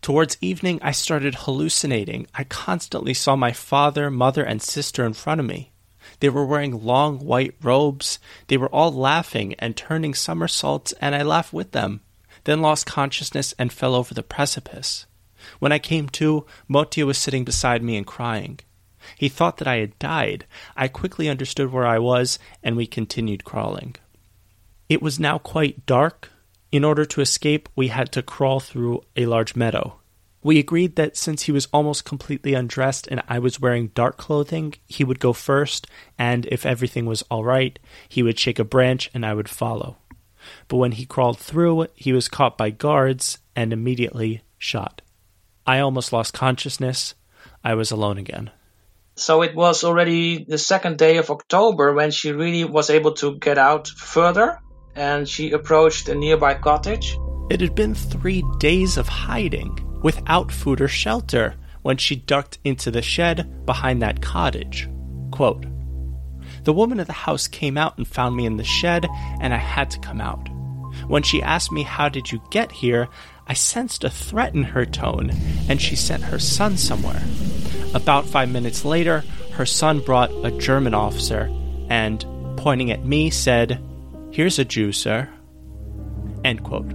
Towards 0.00 0.38
evening, 0.40 0.78
I 0.82 0.92
started 0.92 1.34
hallucinating. 1.34 2.26
I 2.34 2.44
constantly 2.44 3.14
saw 3.14 3.36
my 3.36 3.52
father, 3.52 4.10
mother, 4.10 4.44
and 4.44 4.62
sister 4.62 5.04
in 5.04 5.12
front 5.12 5.40
of 5.40 5.46
me. 5.46 5.72
They 6.20 6.28
were 6.28 6.46
wearing 6.46 6.84
long 6.84 7.18
white 7.18 7.54
robes. 7.62 8.18
They 8.46 8.56
were 8.56 8.68
all 8.68 8.92
laughing 8.92 9.54
and 9.58 9.76
turning 9.76 10.14
somersaults, 10.14 10.92
and 11.00 11.14
I 11.14 11.22
laughed 11.22 11.52
with 11.52 11.72
them, 11.72 12.00
then 12.44 12.62
lost 12.62 12.86
consciousness 12.86 13.54
and 13.58 13.72
fell 13.72 13.94
over 13.94 14.14
the 14.14 14.22
precipice. 14.22 15.06
When 15.58 15.72
I 15.72 15.78
came 15.78 16.08
to, 16.10 16.46
Motia 16.68 17.06
was 17.06 17.18
sitting 17.18 17.44
beside 17.44 17.82
me 17.82 17.96
and 17.96 18.06
crying. 18.06 18.60
He 19.16 19.28
thought 19.28 19.58
that 19.58 19.68
I 19.68 19.76
had 19.76 19.98
died. 19.98 20.46
I 20.76 20.88
quickly 20.88 21.28
understood 21.28 21.72
where 21.72 21.86
I 21.86 21.98
was, 21.98 22.38
and 22.62 22.76
we 22.76 22.86
continued 22.86 23.44
crawling. 23.44 23.96
It 24.88 25.02
was 25.02 25.20
now 25.20 25.38
quite 25.38 25.86
dark. 25.86 26.32
In 26.70 26.84
order 26.84 27.06
to 27.06 27.22
escape, 27.22 27.68
we 27.74 27.88
had 27.88 28.12
to 28.12 28.22
crawl 28.22 28.60
through 28.60 29.02
a 29.16 29.24
large 29.24 29.56
meadow. 29.56 30.00
We 30.42 30.58
agreed 30.58 30.96
that 30.96 31.16
since 31.16 31.42
he 31.42 31.52
was 31.52 31.66
almost 31.72 32.04
completely 32.04 32.52
undressed 32.52 33.08
and 33.08 33.22
I 33.26 33.38
was 33.38 33.58
wearing 33.58 33.88
dark 33.88 34.18
clothing, 34.18 34.74
he 34.86 35.02
would 35.02 35.18
go 35.18 35.32
first, 35.32 35.86
and 36.18 36.46
if 36.46 36.66
everything 36.66 37.06
was 37.06 37.22
all 37.30 37.42
right, 37.42 37.78
he 38.08 38.22
would 38.22 38.38
shake 38.38 38.58
a 38.58 38.64
branch 38.64 39.10
and 39.14 39.24
I 39.24 39.34
would 39.34 39.48
follow. 39.48 39.96
But 40.68 40.76
when 40.76 40.92
he 40.92 41.06
crawled 41.06 41.38
through, 41.38 41.86
he 41.94 42.12
was 42.12 42.28
caught 42.28 42.58
by 42.58 42.70
guards 42.70 43.38
and 43.56 43.72
immediately 43.72 44.42
shot. 44.58 45.02
I 45.66 45.80
almost 45.80 46.12
lost 46.12 46.34
consciousness. 46.34 47.14
I 47.64 47.74
was 47.74 47.90
alone 47.90 48.18
again. 48.18 48.50
So 49.16 49.42
it 49.42 49.54
was 49.54 49.84
already 49.84 50.44
the 50.44 50.58
second 50.58 50.98
day 50.98 51.16
of 51.16 51.30
October 51.30 51.92
when 51.92 52.10
she 52.10 52.30
really 52.30 52.64
was 52.64 52.90
able 52.90 53.12
to 53.14 53.36
get 53.36 53.58
out 53.58 53.88
further 53.88 54.60
and 54.98 55.28
she 55.28 55.52
approached 55.52 56.08
a 56.08 56.14
nearby 56.14 56.54
cottage. 56.54 57.16
It 57.50 57.60
had 57.60 57.74
been 57.74 57.94
three 57.94 58.42
days 58.58 58.96
of 58.96 59.08
hiding 59.08 59.78
without 60.02 60.52
food 60.52 60.80
or 60.80 60.88
shelter 60.88 61.54
when 61.82 61.96
she 61.96 62.16
ducked 62.16 62.58
into 62.64 62.90
the 62.90 63.00
shed 63.00 63.64
behind 63.64 64.02
that 64.02 64.20
cottage. 64.20 64.88
Quote, 65.30 65.64
the 66.64 66.72
woman 66.72 67.00
of 67.00 67.06
the 67.06 67.12
house 67.12 67.46
came 67.46 67.78
out 67.78 67.96
and 67.96 68.06
found 68.06 68.36
me 68.36 68.44
in 68.44 68.56
the 68.56 68.64
shed, 68.64 69.06
and 69.40 69.54
I 69.54 69.58
had 69.58 69.90
to 69.92 70.00
come 70.00 70.20
out. 70.20 70.48
When 71.06 71.22
she 71.22 71.42
asked 71.42 71.72
me, 71.72 71.82
How 71.82 72.08
did 72.08 72.30
you 72.30 72.42
get 72.50 72.72
here? 72.72 73.08
I 73.46 73.54
sensed 73.54 74.04
a 74.04 74.10
threat 74.10 74.54
in 74.54 74.64
her 74.64 74.84
tone, 74.84 75.30
and 75.68 75.80
she 75.80 75.96
sent 75.96 76.24
her 76.24 76.38
son 76.38 76.76
somewhere. 76.76 77.22
About 77.94 78.26
five 78.26 78.50
minutes 78.50 78.84
later, 78.84 79.24
her 79.52 79.64
son 79.64 80.00
brought 80.00 80.30
a 80.44 80.50
German 80.50 80.92
officer 80.92 81.50
and, 81.88 82.24
pointing 82.56 82.90
at 82.90 83.04
me, 83.04 83.30
said, 83.30 83.82
Here's 84.30 84.58
a 84.58 84.64
Jew, 84.64 84.92
sir. 84.92 85.28
End 86.44 86.62
quote. 86.62 86.92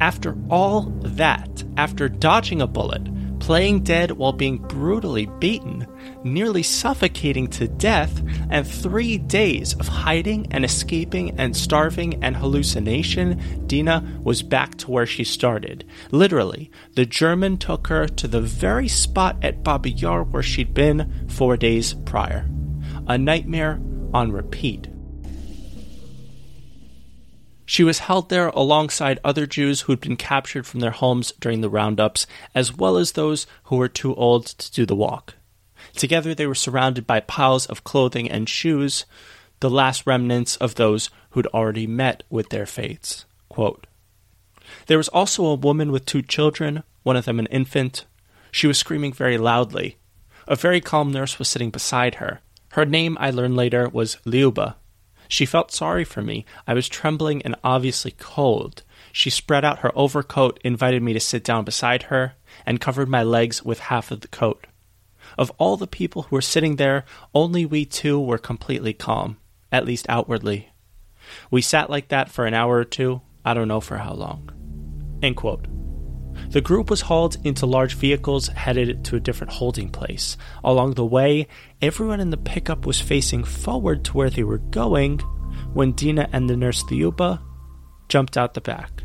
After 0.00 0.36
all 0.50 0.82
that, 1.02 1.62
after 1.76 2.08
dodging 2.08 2.60
a 2.60 2.66
bullet, 2.66 3.08
playing 3.38 3.82
dead 3.82 4.10
while 4.12 4.32
being 4.32 4.56
brutally 4.56 5.26
beaten, 5.38 5.86
nearly 6.24 6.62
suffocating 6.62 7.46
to 7.48 7.68
death, 7.68 8.22
and 8.50 8.66
three 8.66 9.18
days 9.18 9.74
of 9.74 9.86
hiding 9.86 10.46
and 10.50 10.64
escaping 10.64 11.38
and 11.38 11.54
starving 11.54 12.24
and 12.24 12.36
hallucination, 12.36 13.66
Dina 13.66 14.02
was 14.22 14.42
back 14.42 14.76
to 14.76 14.90
where 14.90 15.06
she 15.06 15.24
started. 15.24 15.84
Literally, 16.10 16.70
the 16.94 17.06
German 17.06 17.58
took 17.58 17.88
her 17.88 18.08
to 18.08 18.26
the 18.26 18.40
very 18.40 18.88
spot 18.88 19.36
at 19.42 19.62
Babi 19.62 19.92
Yar 19.92 20.24
where 20.24 20.42
she'd 20.42 20.72
been 20.72 21.26
four 21.28 21.56
days 21.56 21.92
prior. 21.92 22.48
A 23.06 23.18
nightmare 23.18 23.80
on 24.14 24.32
repeat. 24.32 24.88
She 27.74 27.82
was 27.82 27.98
held 27.98 28.28
there 28.28 28.50
alongside 28.50 29.18
other 29.24 29.48
Jews 29.48 29.80
who'd 29.80 30.00
been 30.00 30.16
captured 30.16 30.64
from 30.64 30.78
their 30.78 30.92
homes 30.92 31.32
during 31.40 31.60
the 31.60 31.68
roundups, 31.68 32.24
as 32.54 32.72
well 32.72 32.96
as 32.96 33.10
those 33.10 33.48
who 33.64 33.74
were 33.74 33.88
too 33.88 34.14
old 34.14 34.46
to 34.46 34.70
do 34.70 34.86
the 34.86 34.94
walk. 34.94 35.34
Together 35.96 36.36
they 36.36 36.46
were 36.46 36.54
surrounded 36.54 37.04
by 37.04 37.18
piles 37.18 37.66
of 37.66 37.82
clothing 37.82 38.30
and 38.30 38.48
shoes, 38.48 39.06
the 39.58 39.68
last 39.68 40.06
remnants 40.06 40.54
of 40.58 40.76
those 40.76 41.10
who'd 41.30 41.48
already 41.48 41.84
met 41.84 42.22
with 42.30 42.50
their 42.50 42.64
fates. 42.64 43.24
Quote, 43.48 43.88
there 44.86 44.98
was 44.98 45.08
also 45.08 45.44
a 45.44 45.56
woman 45.56 45.90
with 45.90 46.06
two 46.06 46.22
children, 46.22 46.84
one 47.02 47.16
of 47.16 47.24
them 47.24 47.40
an 47.40 47.46
infant. 47.46 48.04
She 48.52 48.68
was 48.68 48.78
screaming 48.78 49.12
very 49.12 49.36
loudly. 49.36 49.96
A 50.46 50.54
very 50.54 50.80
calm 50.80 51.10
nurse 51.10 51.40
was 51.40 51.48
sitting 51.48 51.70
beside 51.70 52.14
her. 52.22 52.40
Her 52.74 52.84
name, 52.84 53.16
I 53.18 53.30
learned 53.30 53.56
later, 53.56 53.88
was 53.88 54.18
Liuba. 54.24 54.76
She 55.28 55.46
felt 55.46 55.72
sorry 55.72 56.04
for 56.04 56.22
me. 56.22 56.44
I 56.66 56.74
was 56.74 56.88
trembling 56.88 57.42
and 57.42 57.56
obviously 57.64 58.12
cold. 58.12 58.82
She 59.12 59.30
spread 59.30 59.64
out 59.64 59.80
her 59.80 59.96
overcoat, 59.96 60.58
invited 60.64 61.02
me 61.02 61.12
to 61.12 61.20
sit 61.20 61.44
down 61.44 61.64
beside 61.64 62.04
her, 62.04 62.34
and 62.66 62.80
covered 62.80 63.08
my 63.08 63.22
legs 63.22 63.64
with 63.64 63.80
half 63.80 64.10
of 64.10 64.20
the 64.20 64.28
coat. 64.28 64.66
Of 65.38 65.50
all 65.58 65.76
the 65.76 65.86
people 65.86 66.22
who 66.22 66.36
were 66.36 66.42
sitting 66.42 66.76
there, 66.76 67.04
only 67.34 67.66
we 67.66 67.84
two 67.84 68.20
were 68.20 68.38
completely 68.38 68.92
calm, 68.92 69.38
at 69.72 69.84
least 69.84 70.06
outwardly. 70.08 70.70
We 71.50 71.62
sat 71.62 71.90
like 71.90 72.08
that 72.08 72.30
for 72.30 72.44
an 72.44 72.54
hour 72.54 72.76
or 72.76 72.84
two, 72.84 73.22
I 73.44 73.54
don't 73.54 73.68
know 73.68 73.80
for 73.80 73.98
how 73.98 74.14
long. 74.14 74.50
End 75.22 75.36
quote. 75.36 75.66
The 76.54 76.60
group 76.60 76.88
was 76.88 77.00
hauled 77.00 77.36
into 77.42 77.66
large 77.66 77.96
vehicles 77.96 78.46
headed 78.46 79.04
to 79.06 79.16
a 79.16 79.20
different 79.20 79.54
holding 79.54 79.88
place. 79.88 80.36
Along 80.62 80.94
the 80.94 81.04
way, 81.04 81.48
everyone 81.82 82.20
in 82.20 82.30
the 82.30 82.36
pickup 82.36 82.86
was 82.86 83.00
facing 83.00 83.42
forward 83.42 84.04
to 84.04 84.12
where 84.12 84.30
they 84.30 84.44
were 84.44 84.58
going 84.58 85.18
when 85.72 85.90
Dina 85.90 86.28
and 86.32 86.48
the 86.48 86.56
nurse 86.56 86.84
Liuba 86.84 87.40
jumped 88.08 88.36
out 88.36 88.54
the 88.54 88.60
back. 88.60 89.02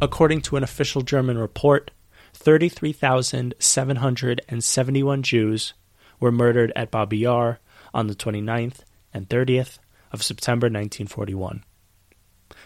According 0.00 0.40
to 0.40 0.56
an 0.56 0.64
official 0.64 1.02
German 1.02 1.38
report, 1.38 1.92
33,771 2.34 5.22
Jews 5.22 5.74
were 6.18 6.32
murdered 6.32 6.72
at 6.74 6.90
Babi 6.90 7.18
Yar 7.18 7.60
on 7.94 8.08
the 8.08 8.16
29th 8.16 8.80
and 9.14 9.28
30th 9.28 9.78
of 10.12 10.22
September 10.22 10.66
1941. 10.66 11.64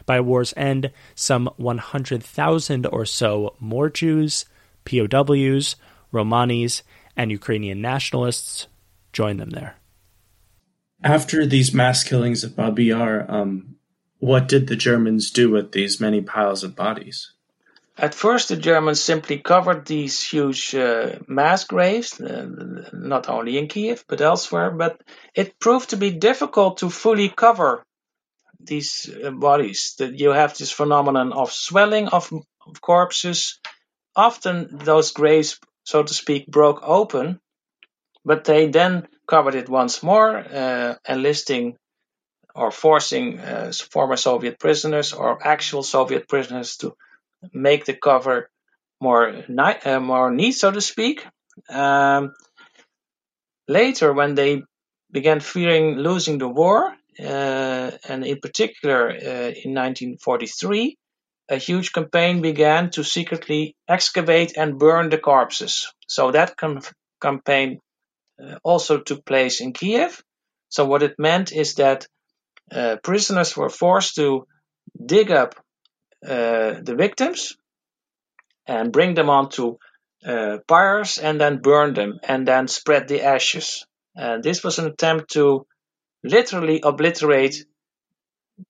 By 0.05 0.21
war's 0.21 0.53
end, 0.57 0.91
some 1.15 1.49
100,000 1.57 2.87
or 2.87 3.05
so 3.05 3.55
more 3.61 3.89
Jews, 3.89 4.45
POWs, 4.85 5.77
Romanis, 6.13 6.83
and 7.17 7.31
Ukrainian 7.31 7.81
nationalists 7.81 8.67
joined 9.13 9.41
them 9.41 9.51
there. 9.51 9.77
After 11.03 11.47
these 11.47 11.73
mass 11.73 12.05
killings 12.05 12.45
of 12.45 12.57
Babi 12.57 12.87
Yar, 12.87 13.27
um, 13.29 13.77
what 14.19 14.49
did 14.49 14.67
the 14.67 14.77
Germans 14.77 15.31
do 15.31 15.51
with 15.51 15.73
these 15.73 16.01
many 16.01 16.21
piles 16.21 16.65
of 16.65 16.75
bodies? 16.75 17.33
At 17.99 18.15
first, 18.15 18.49
the 18.49 18.57
Germans 18.57 19.03
simply 19.03 19.39
covered 19.39 19.87
these 19.87 20.23
huge 20.23 20.75
uh, 20.75 21.19
mass 21.27 21.65
graves, 21.65 22.21
uh, 22.21 22.47
not 22.93 23.29
only 23.31 23.57
in 23.57 23.69
Kiev 23.69 24.05
but 24.07 24.21
elsewhere. 24.21 24.71
But 24.71 25.01
it 25.35 25.59
proved 25.59 25.91
to 25.91 25.97
be 25.97 26.11
difficult 26.11 26.79
to 26.79 26.91
fully 26.91 27.31
cover 27.31 27.83
these 28.61 29.09
uh, 29.09 29.31
bodies. 29.31 29.95
That 29.99 30.19
you 30.19 30.31
have 30.31 30.57
this 30.57 30.71
phenomenon 30.71 31.33
of 31.33 31.53
swelling 31.53 32.09
of, 32.09 32.31
of 32.67 32.81
corpses. 32.83 33.61
Often, 34.15 34.79
those 34.85 35.13
graves, 35.13 35.59
so 35.85 36.03
to 36.03 36.15
speak, 36.15 36.47
broke 36.47 36.81
open, 36.83 37.41
but 38.25 38.45
they 38.45 38.69
then 38.69 39.09
covered 39.27 39.55
it 39.55 39.71
once 39.71 40.03
more, 40.03 40.37
uh, 40.37 40.95
enlisting 41.09 41.77
or 42.55 42.71
forcing 42.71 43.39
uh, 43.39 43.73
former 43.91 44.17
Soviet 44.17 44.59
prisoners 44.59 45.13
or 45.13 45.47
actual 45.47 45.83
Soviet 45.83 46.29
prisoners 46.29 46.77
to 46.79 46.95
make 47.53 47.85
the 47.85 47.95
cover 47.95 48.51
more 49.01 49.45
ni- 49.49 49.81
uh, 49.85 50.01
more 50.01 50.31
neat, 50.31 50.53
so 50.53 50.71
to 50.71 50.81
speak. 50.81 51.27
Um, 51.71 52.35
later, 53.69 54.13
when 54.13 54.35
they 54.35 54.63
began 55.11 55.41
fearing 55.41 55.97
losing 55.97 56.39
the 56.39 56.49
war, 56.49 56.95
uh, 57.19 57.91
and 58.09 58.25
in 58.27 58.41
particular 58.41 59.09
uh, 59.11 59.53
in 59.65 59.75
1943, 59.75 60.97
a 61.49 61.57
huge 61.57 61.93
campaign 61.93 62.43
began 62.43 62.91
to 62.91 63.05
secretly 63.05 63.77
excavate 63.89 64.57
and 64.57 64.79
burn 64.79 65.09
the 65.11 65.19
corpses. 65.19 65.93
So 66.09 66.33
that 66.33 66.57
com- 66.57 66.81
campaign 67.23 67.81
uh, 68.43 68.59
also 68.65 69.01
took 69.01 69.25
place 69.25 69.61
in 69.61 69.73
Kiev. 69.73 70.23
So 70.69 70.85
what 70.85 71.03
it 71.03 71.15
meant 71.19 71.53
is 71.53 71.75
that 71.75 72.07
uh, 72.73 72.97
prisoners 73.03 73.57
were 73.57 73.71
forced 73.71 74.17
to 74.17 74.47
dig 75.05 75.31
up 75.31 75.55
the 76.23 76.95
victims 76.97 77.57
and 78.67 78.93
bring 78.93 79.15
them 79.15 79.31
onto 79.31 79.77
uh, 80.25 80.59
pyres 80.67 81.19
and 81.19 81.41
then 81.41 81.59
burn 81.59 81.95
them 81.95 82.19
and 82.27 82.49
then 82.49 82.69
spread 82.69 83.09
the 83.09 83.23
ashes. 83.23 83.87
And 84.15 84.43
this 84.43 84.65
was 84.65 84.79
an 84.79 84.87
attempt 84.87 85.33
to 85.33 85.67
literally 86.25 86.81
obliterate 86.83 87.65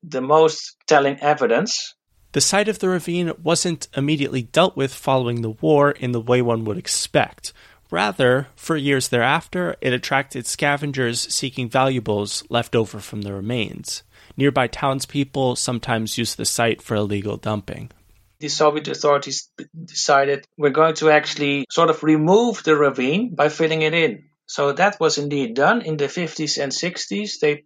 the 0.02 0.20
most 0.20 0.76
telling 0.86 1.18
evidence. 1.20 1.94
The 2.32 2.40
site 2.40 2.68
of 2.68 2.80
the 2.80 2.88
ravine 2.88 3.32
wasn't 3.42 3.88
immediately 3.96 4.42
dealt 4.42 4.76
with 4.76 4.92
following 4.92 5.40
the 5.40 5.50
war 5.50 5.92
in 5.92 6.12
the 6.12 6.20
way 6.20 6.42
one 6.42 6.64
would 6.64 6.76
expect. 6.76 7.52
Rather, 7.90 8.48
for 8.56 8.76
years 8.76 9.08
thereafter, 9.08 9.76
it 9.80 9.92
attracted 9.92 10.46
scavengers 10.46 11.32
seeking 11.32 11.70
valuables 11.70 12.42
left 12.50 12.74
over 12.74 12.98
from 12.98 13.22
the 13.22 13.32
remains. 13.32 14.02
Nearby 14.36 14.66
townspeople 14.66 15.56
sometimes 15.56 16.18
used 16.18 16.36
the 16.36 16.44
site 16.44 16.82
for 16.82 16.94
illegal 16.96 17.36
dumping. 17.36 17.90
The 18.38 18.48
Soviet 18.48 18.88
authorities 18.88 19.50
decided 19.82 20.44
we're 20.58 20.70
going 20.70 20.94
to 20.96 21.10
actually 21.10 21.64
sort 21.70 21.88
of 21.88 22.02
remove 22.02 22.62
the 22.62 22.76
ravine 22.76 23.34
by 23.34 23.48
filling 23.48 23.82
it 23.82 23.94
in. 23.94 24.24
So 24.46 24.72
that 24.72 25.00
was 25.00 25.18
indeed 25.18 25.54
done 25.54 25.82
in 25.82 25.96
the 25.96 26.06
50s 26.06 26.62
and 26.62 26.70
60s. 26.70 27.40
They 27.40 27.64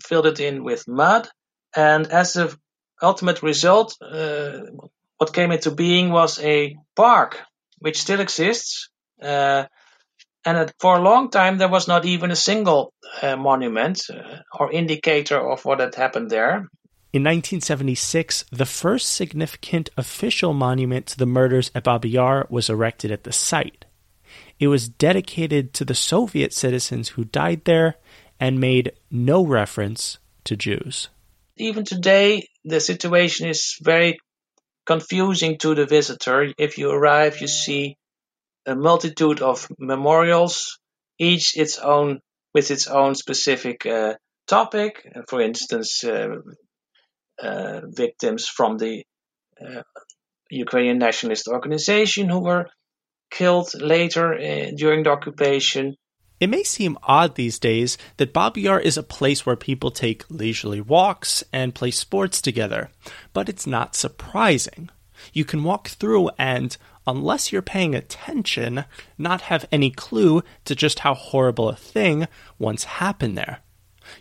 filled 0.00 0.26
it 0.26 0.40
in 0.40 0.64
with 0.64 0.88
mud, 0.88 1.28
and 1.74 2.06
as 2.08 2.34
the 2.34 2.56
ultimate 3.00 3.42
result, 3.42 3.96
uh, 4.02 4.60
what 5.18 5.32
came 5.32 5.52
into 5.52 5.70
being 5.70 6.10
was 6.10 6.40
a 6.40 6.76
park, 6.96 7.40
which 7.78 8.00
still 8.00 8.20
exists. 8.20 8.88
Uh, 9.20 9.66
and 10.44 10.72
for 10.78 10.96
a 10.96 11.02
long 11.02 11.30
time, 11.30 11.58
there 11.58 11.68
was 11.68 11.86
not 11.86 12.04
even 12.04 12.30
a 12.30 12.36
single 12.36 12.92
uh, 13.20 13.36
monument 13.36 14.02
uh, 14.10 14.38
or 14.58 14.72
indicator 14.72 15.38
of 15.38 15.64
what 15.64 15.80
had 15.80 15.94
happened 15.94 16.30
there. 16.30 16.68
In 17.12 17.24
1976, 17.24 18.46
the 18.50 18.64
first 18.64 19.12
significant 19.12 19.90
official 19.96 20.54
monument 20.54 21.06
to 21.08 21.18
the 21.18 21.26
murders 21.26 21.70
at 21.74 21.84
Babi 21.84 22.10
Yar 22.10 22.46
was 22.48 22.70
erected 22.70 23.10
at 23.10 23.24
the 23.24 23.32
site. 23.32 23.84
It 24.58 24.68
was 24.68 24.88
dedicated 24.88 25.74
to 25.74 25.84
the 25.84 25.94
Soviet 25.94 26.54
citizens 26.54 27.10
who 27.10 27.24
died 27.24 27.64
there 27.64 27.96
and 28.40 28.58
made 28.58 28.92
no 29.10 29.44
reference 29.44 30.18
to 30.44 30.56
Jews. 30.56 31.08
Even 31.58 31.84
today, 31.84 32.48
the 32.64 32.80
situation 32.80 33.46
is 33.48 33.76
very 33.80 34.18
confusing 34.86 35.58
to 35.58 35.74
the 35.74 35.86
visitor. 35.86 36.52
If 36.58 36.78
you 36.78 36.90
arrive, 36.90 37.40
you 37.40 37.46
see 37.46 37.96
a 38.66 38.74
multitude 38.74 39.40
of 39.40 39.68
memorials, 39.78 40.78
each 41.18 41.56
its 41.56 41.78
own 41.78 42.20
with 42.54 42.70
its 42.70 42.86
own 42.86 43.14
specific 43.14 43.86
uh, 43.86 44.14
topic. 44.46 45.06
For 45.28 45.40
instance, 45.40 46.04
uh, 46.04 46.36
uh, 47.42 47.80
victims 47.84 48.46
from 48.46 48.78
the 48.78 49.04
uh, 49.60 49.82
Ukrainian 50.50 50.98
nationalist 50.98 51.48
organization 51.48 52.28
who 52.28 52.40
were 52.40 52.66
killed 53.30 53.72
later 53.80 54.36
during 54.76 55.02
the 55.02 55.10
occupation. 55.10 55.96
It 56.38 56.50
may 56.50 56.64
seem 56.64 56.98
odd 57.04 57.36
these 57.36 57.58
days 57.58 57.96
that 58.16 58.32
Babi 58.32 58.62
Yar 58.62 58.80
is 58.80 58.98
a 58.98 59.02
place 59.02 59.46
where 59.46 59.56
people 59.56 59.90
take 59.90 60.24
leisurely 60.28 60.80
walks 60.80 61.44
and 61.52 61.74
play 61.74 61.92
sports 61.92 62.42
together, 62.42 62.90
but 63.32 63.48
it's 63.48 63.66
not 63.66 63.94
surprising. 63.94 64.90
You 65.32 65.44
can 65.44 65.64
walk 65.64 65.88
through 65.88 66.30
and, 66.38 66.76
unless 67.06 67.52
you're 67.52 67.62
paying 67.62 67.94
attention, 67.94 68.84
not 69.18 69.42
have 69.42 69.66
any 69.70 69.90
clue 69.90 70.42
to 70.64 70.74
just 70.74 71.00
how 71.00 71.14
horrible 71.14 71.68
a 71.68 71.76
thing 71.76 72.28
once 72.58 72.84
happened 72.84 73.36
there. 73.36 73.60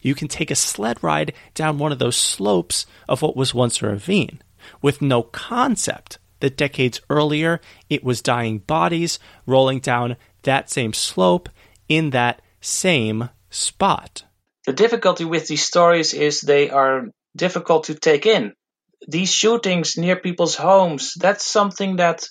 You 0.01 0.15
can 0.15 0.27
take 0.27 0.51
a 0.51 0.55
sled 0.55 1.03
ride 1.03 1.33
down 1.53 1.77
one 1.77 1.91
of 1.91 1.99
those 1.99 2.15
slopes 2.15 2.85
of 3.09 3.21
what 3.21 3.35
was 3.35 3.53
once 3.53 3.81
a 3.81 3.87
ravine, 3.87 4.41
with 4.81 5.01
no 5.01 5.23
concept 5.23 6.19
that 6.39 6.57
decades 6.57 7.01
earlier 7.09 7.61
it 7.89 8.03
was 8.03 8.21
dying 8.21 8.59
bodies 8.59 9.19
rolling 9.45 9.79
down 9.79 10.17
that 10.43 10.69
same 10.69 10.93
slope 10.93 11.49
in 11.87 12.11
that 12.11 12.41
same 12.61 13.29
spot. 13.49 14.23
The 14.65 14.73
difficulty 14.73 15.25
with 15.25 15.47
these 15.47 15.63
stories 15.63 16.13
is 16.13 16.41
they 16.41 16.69
are 16.69 17.07
difficult 17.35 17.85
to 17.85 17.95
take 17.95 18.25
in. 18.25 18.53
These 19.07 19.33
shootings 19.33 19.97
near 19.97 20.15
people's 20.15 20.55
homes, 20.55 21.13
that's 21.19 21.45
something 21.45 21.97
that 21.97 22.23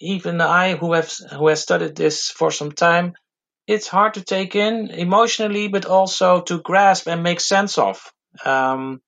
even 0.00 0.40
I, 0.40 0.74
who 0.74 0.92
have 0.92 1.12
who 1.30 1.48
has 1.48 1.62
studied 1.62 1.96
this 1.96 2.28
for 2.30 2.50
some 2.50 2.72
time, 2.72 3.14
it's 3.66 3.88
hard 3.88 4.14
to 4.14 4.22
take 4.22 4.54
in 4.56 4.90
emotionally, 4.90 5.68
but 5.68 5.86
also 5.86 6.42
to 6.42 6.60
grasp 6.60 7.06
and 7.06 7.22
make 7.22 7.40
sense 7.40 7.78
of. 7.78 8.00
Um, 8.44 9.00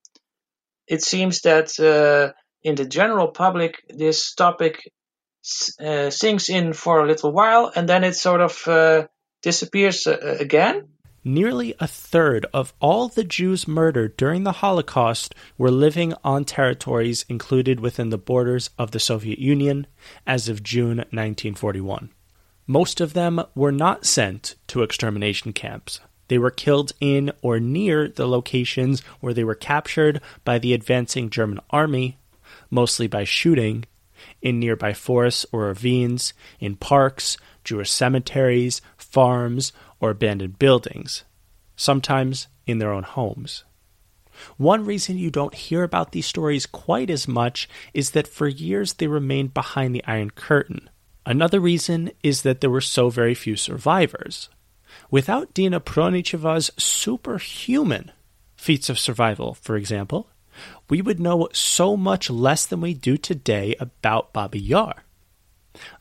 it 0.86 1.02
seems 1.02 1.40
that 1.42 1.78
uh, 1.80 2.32
in 2.62 2.74
the 2.76 2.84
general 2.84 3.28
public, 3.28 3.82
this 3.88 4.34
topic 4.34 4.90
uh, 5.80 6.10
sinks 6.10 6.48
in 6.48 6.72
for 6.72 7.00
a 7.00 7.06
little 7.06 7.32
while 7.32 7.70
and 7.74 7.88
then 7.88 8.02
it 8.04 8.14
sort 8.14 8.40
of 8.40 8.66
uh, 8.66 9.06
disappears 9.42 10.06
uh, 10.06 10.36
again. 10.40 10.88
Nearly 11.28 11.74
a 11.80 11.88
third 11.88 12.46
of 12.54 12.72
all 12.78 13.08
the 13.08 13.24
Jews 13.24 13.66
murdered 13.66 14.16
during 14.16 14.44
the 14.44 14.62
Holocaust 14.62 15.34
were 15.58 15.72
living 15.72 16.14
on 16.22 16.44
territories 16.44 17.24
included 17.28 17.80
within 17.80 18.10
the 18.10 18.16
borders 18.16 18.70
of 18.78 18.92
the 18.92 19.00
Soviet 19.00 19.40
Union 19.40 19.88
as 20.24 20.48
of 20.48 20.62
June 20.62 20.98
1941. 20.98 22.10
Most 22.68 23.00
of 23.00 23.12
them 23.12 23.42
were 23.56 23.72
not 23.72 24.06
sent 24.06 24.54
to 24.68 24.84
extermination 24.84 25.52
camps. 25.52 25.98
They 26.28 26.38
were 26.38 26.52
killed 26.52 26.92
in 27.00 27.32
or 27.42 27.58
near 27.58 28.06
the 28.06 28.28
locations 28.28 29.00
where 29.18 29.34
they 29.34 29.42
were 29.42 29.56
captured 29.56 30.20
by 30.44 30.60
the 30.60 30.74
advancing 30.74 31.28
German 31.28 31.58
army, 31.70 32.18
mostly 32.70 33.08
by 33.08 33.24
shooting, 33.24 33.84
in 34.42 34.60
nearby 34.60 34.92
forests 34.92 35.44
or 35.50 35.62
ravines, 35.62 36.34
in 36.60 36.76
parks, 36.76 37.36
Jewish 37.64 37.90
cemeteries, 37.90 38.80
farms, 38.96 39.72
or 40.00 40.10
abandoned 40.10 40.58
buildings, 40.58 41.24
sometimes 41.76 42.48
in 42.66 42.78
their 42.78 42.92
own 42.92 43.02
homes. 43.02 43.64
One 44.56 44.84
reason 44.84 45.16
you 45.16 45.30
don't 45.30 45.54
hear 45.54 45.82
about 45.82 46.12
these 46.12 46.26
stories 46.26 46.66
quite 46.66 47.10
as 47.10 47.26
much 47.26 47.68
is 47.94 48.10
that 48.10 48.28
for 48.28 48.48
years 48.48 48.94
they 48.94 49.06
remained 49.06 49.54
behind 49.54 49.94
the 49.94 50.04
Iron 50.04 50.30
Curtain. 50.30 50.90
Another 51.24 51.58
reason 51.58 52.10
is 52.22 52.42
that 52.42 52.60
there 52.60 52.70
were 52.70 52.80
so 52.80 53.08
very 53.08 53.34
few 53.34 53.56
survivors. 53.56 54.48
Without 55.10 55.54
Dina 55.54 55.80
Pronicheva's 55.80 56.70
superhuman 56.76 58.12
feats 58.56 58.88
of 58.88 58.98
survival, 58.98 59.54
for 59.54 59.76
example, 59.76 60.28
we 60.88 61.02
would 61.02 61.20
know 61.20 61.48
so 61.52 61.96
much 61.96 62.30
less 62.30 62.64
than 62.66 62.80
we 62.80 62.94
do 62.94 63.16
today 63.16 63.74
about 63.78 64.32
Babi 64.32 64.60
Yar. 64.60 65.05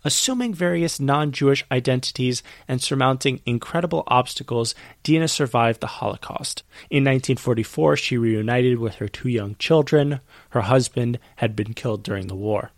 Assuming 0.04 0.54
various 0.54 1.00
non 1.00 1.32
Jewish 1.32 1.66
identities 1.72 2.44
and 2.68 2.82
surmounting 2.82 3.42
incredible 3.46 4.04
obstacles, 4.08 4.76
Dina 5.04 5.28
survived 5.28 5.82
the 5.82 5.88
Holocaust. 5.88 6.64
In 6.90 7.04
1944, 7.04 7.98
she 7.98 8.18
reunited 8.18 8.80
with 8.80 8.96
her 8.96 9.08
two 9.08 9.30
young 9.30 9.56
children. 9.56 10.20
Her 10.50 10.62
husband 10.62 11.20
had 11.38 11.56
been 11.56 11.74
killed 11.74 12.04
during 12.04 12.28
the 12.28 12.36
war. 12.36 12.72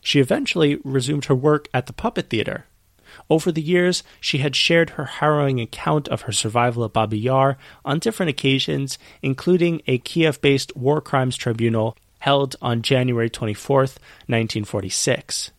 She 0.00 0.20
eventually 0.20 0.78
resumed 0.84 1.26
her 1.26 1.34
work 1.34 1.68
at 1.72 1.86
the 1.86 1.92
puppet 1.92 2.28
theater. 2.28 2.66
Over 3.28 3.52
the 3.52 3.62
years, 3.62 4.02
she 4.20 4.38
had 4.38 4.56
shared 4.56 4.90
her 4.90 5.04
harrowing 5.04 5.60
account 5.60 6.08
of 6.08 6.22
her 6.22 6.32
survival 6.32 6.84
at 6.84 6.92
Babi 6.92 7.18
Yar 7.18 7.58
on 7.84 7.98
different 7.98 8.30
occasions, 8.30 8.98
including 9.20 9.82
a 9.86 9.98
Kiev 9.98 10.40
based 10.40 10.74
war 10.76 11.00
crimes 11.00 11.36
tribunal 11.36 11.96
held 12.20 12.56
on 12.62 12.82
January 12.82 13.28
24, 13.28 13.80
1946. 13.80 15.50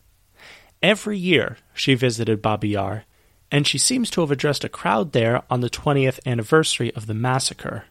Every 0.84 1.16
year, 1.16 1.56
she 1.72 1.94
visited 1.94 2.42
Babi 2.42 2.68
Yar, 2.68 3.04
and 3.50 3.66
she 3.66 3.78
seems 3.78 4.10
to 4.10 4.20
have 4.20 4.30
addressed 4.30 4.64
a 4.64 4.68
crowd 4.68 5.12
there 5.12 5.42
on 5.48 5.62
the 5.62 5.70
20th 5.70 6.20
anniversary 6.26 6.92
of 6.94 7.06
the 7.06 7.14
massacre. 7.14 7.84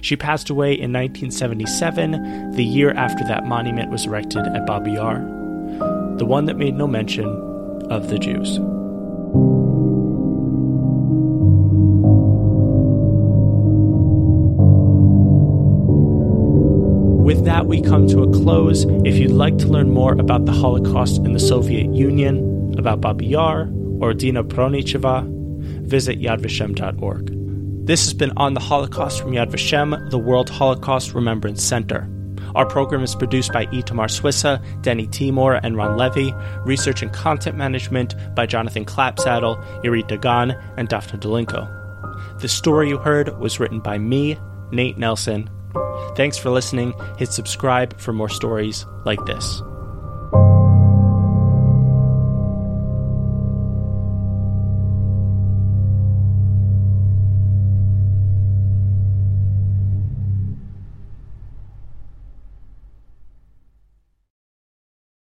She 0.00 0.16
passed 0.16 0.50
away 0.50 0.72
in 0.72 0.92
1977, 0.92 2.56
the 2.56 2.64
year 2.64 2.90
after 2.90 3.22
that 3.26 3.46
monument 3.46 3.92
was 3.92 4.06
erected 4.06 4.44
at 4.48 4.66
Babi 4.66 4.94
Yar, 4.94 5.20
the 6.16 6.26
one 6.26 6.46
that 6.46 6.56
made 6.58 6.74
no 6.74 6.88
mention 6.88 7.28
of 7.88 8.08
the 8.08 8.18
Jews. 8.18 8.58
We 17.72 17.80
come 17.80 18.06
to 18.06 18.22
a 18.22 18.30
close. 18.30 18.84
If 19.02 19.16
you'd 19.16 19.30
like 19.30 19.56
to 19.56 19.66
learn 19.66 19.90
more 19.90 20.12
about 20.12 20.44
the 20.44 20.52
Holocaust 20.52 21.16
in 21.24 21.32
the 21.32 21.40
Soviet 21.40 21.90
Union, 21.94 22.74
about 22.76 23.00
Babi 23.00 23.28
Yar, 23.28 23.66
or 23.98 24.12
Dina 24.12 24.44
Pronicheva, 24.44 25.24
visit 25.80 26.20
yadvashem.org. 26.20 27.86
This 27.86 28.04
has 28.04 28.12
been 28.12 28.30
On 28.36 28.52
the 28.52 28.60
Holocaust 28.60 29.22
from 29.22 29.30
Yad 29.30 29.50
Vashem, 29.50 30.10
the 30.10 30.18
World 30.18 30.50
Holocaust 30.50 31.14
Remembrance 31.14 31.64
Center. 31.64 32.06
Our 32.54 32.66
program 32.66 33.02
is 33.02 33.14
produced 33.14 33.54
by 33.54 33.64
Itamar 33.64 34.10
Swissa, 34.10 34.60
Denny 34.82 35.06
Timor, 35.06 35.58
and 35.64 35.74
Ron 35.74 35.96
Levy. 35.96 36.34
Research 36.66 37.00
and 37.00 37.10
content 37.10 37.56
management 37.56 38.14
by 38.34 38.44
Jonathan 38.44 38.84
Clapsaddle, 38.84 39.82
Irit 39.82 40.08
Dagan, 40.08 40.62
and 40.76 40.88
Daphne 40.88 41.20
Dolinko. 41.20 42.38
The 42.38 42.48
story 42.48 42.90
you 42.90 42.98
heard 42.98 43.38
was 43.38 43.58
written 43.58 43.80
by 43.80 43.96
me, 43.96 44.36
Nate 44.72 44.98
Nelson. 44.98 45.48
Thanks 46.14 46.36
for 46.38 46.50
listening. 46.50 46.94
Hit 47.16 47.32
subscribe 47.32 47.98
for 47.98 48.12
more 48.12 48.28
stories 48.28 48.86
like 49.04 49.24
this. 49.24 49.62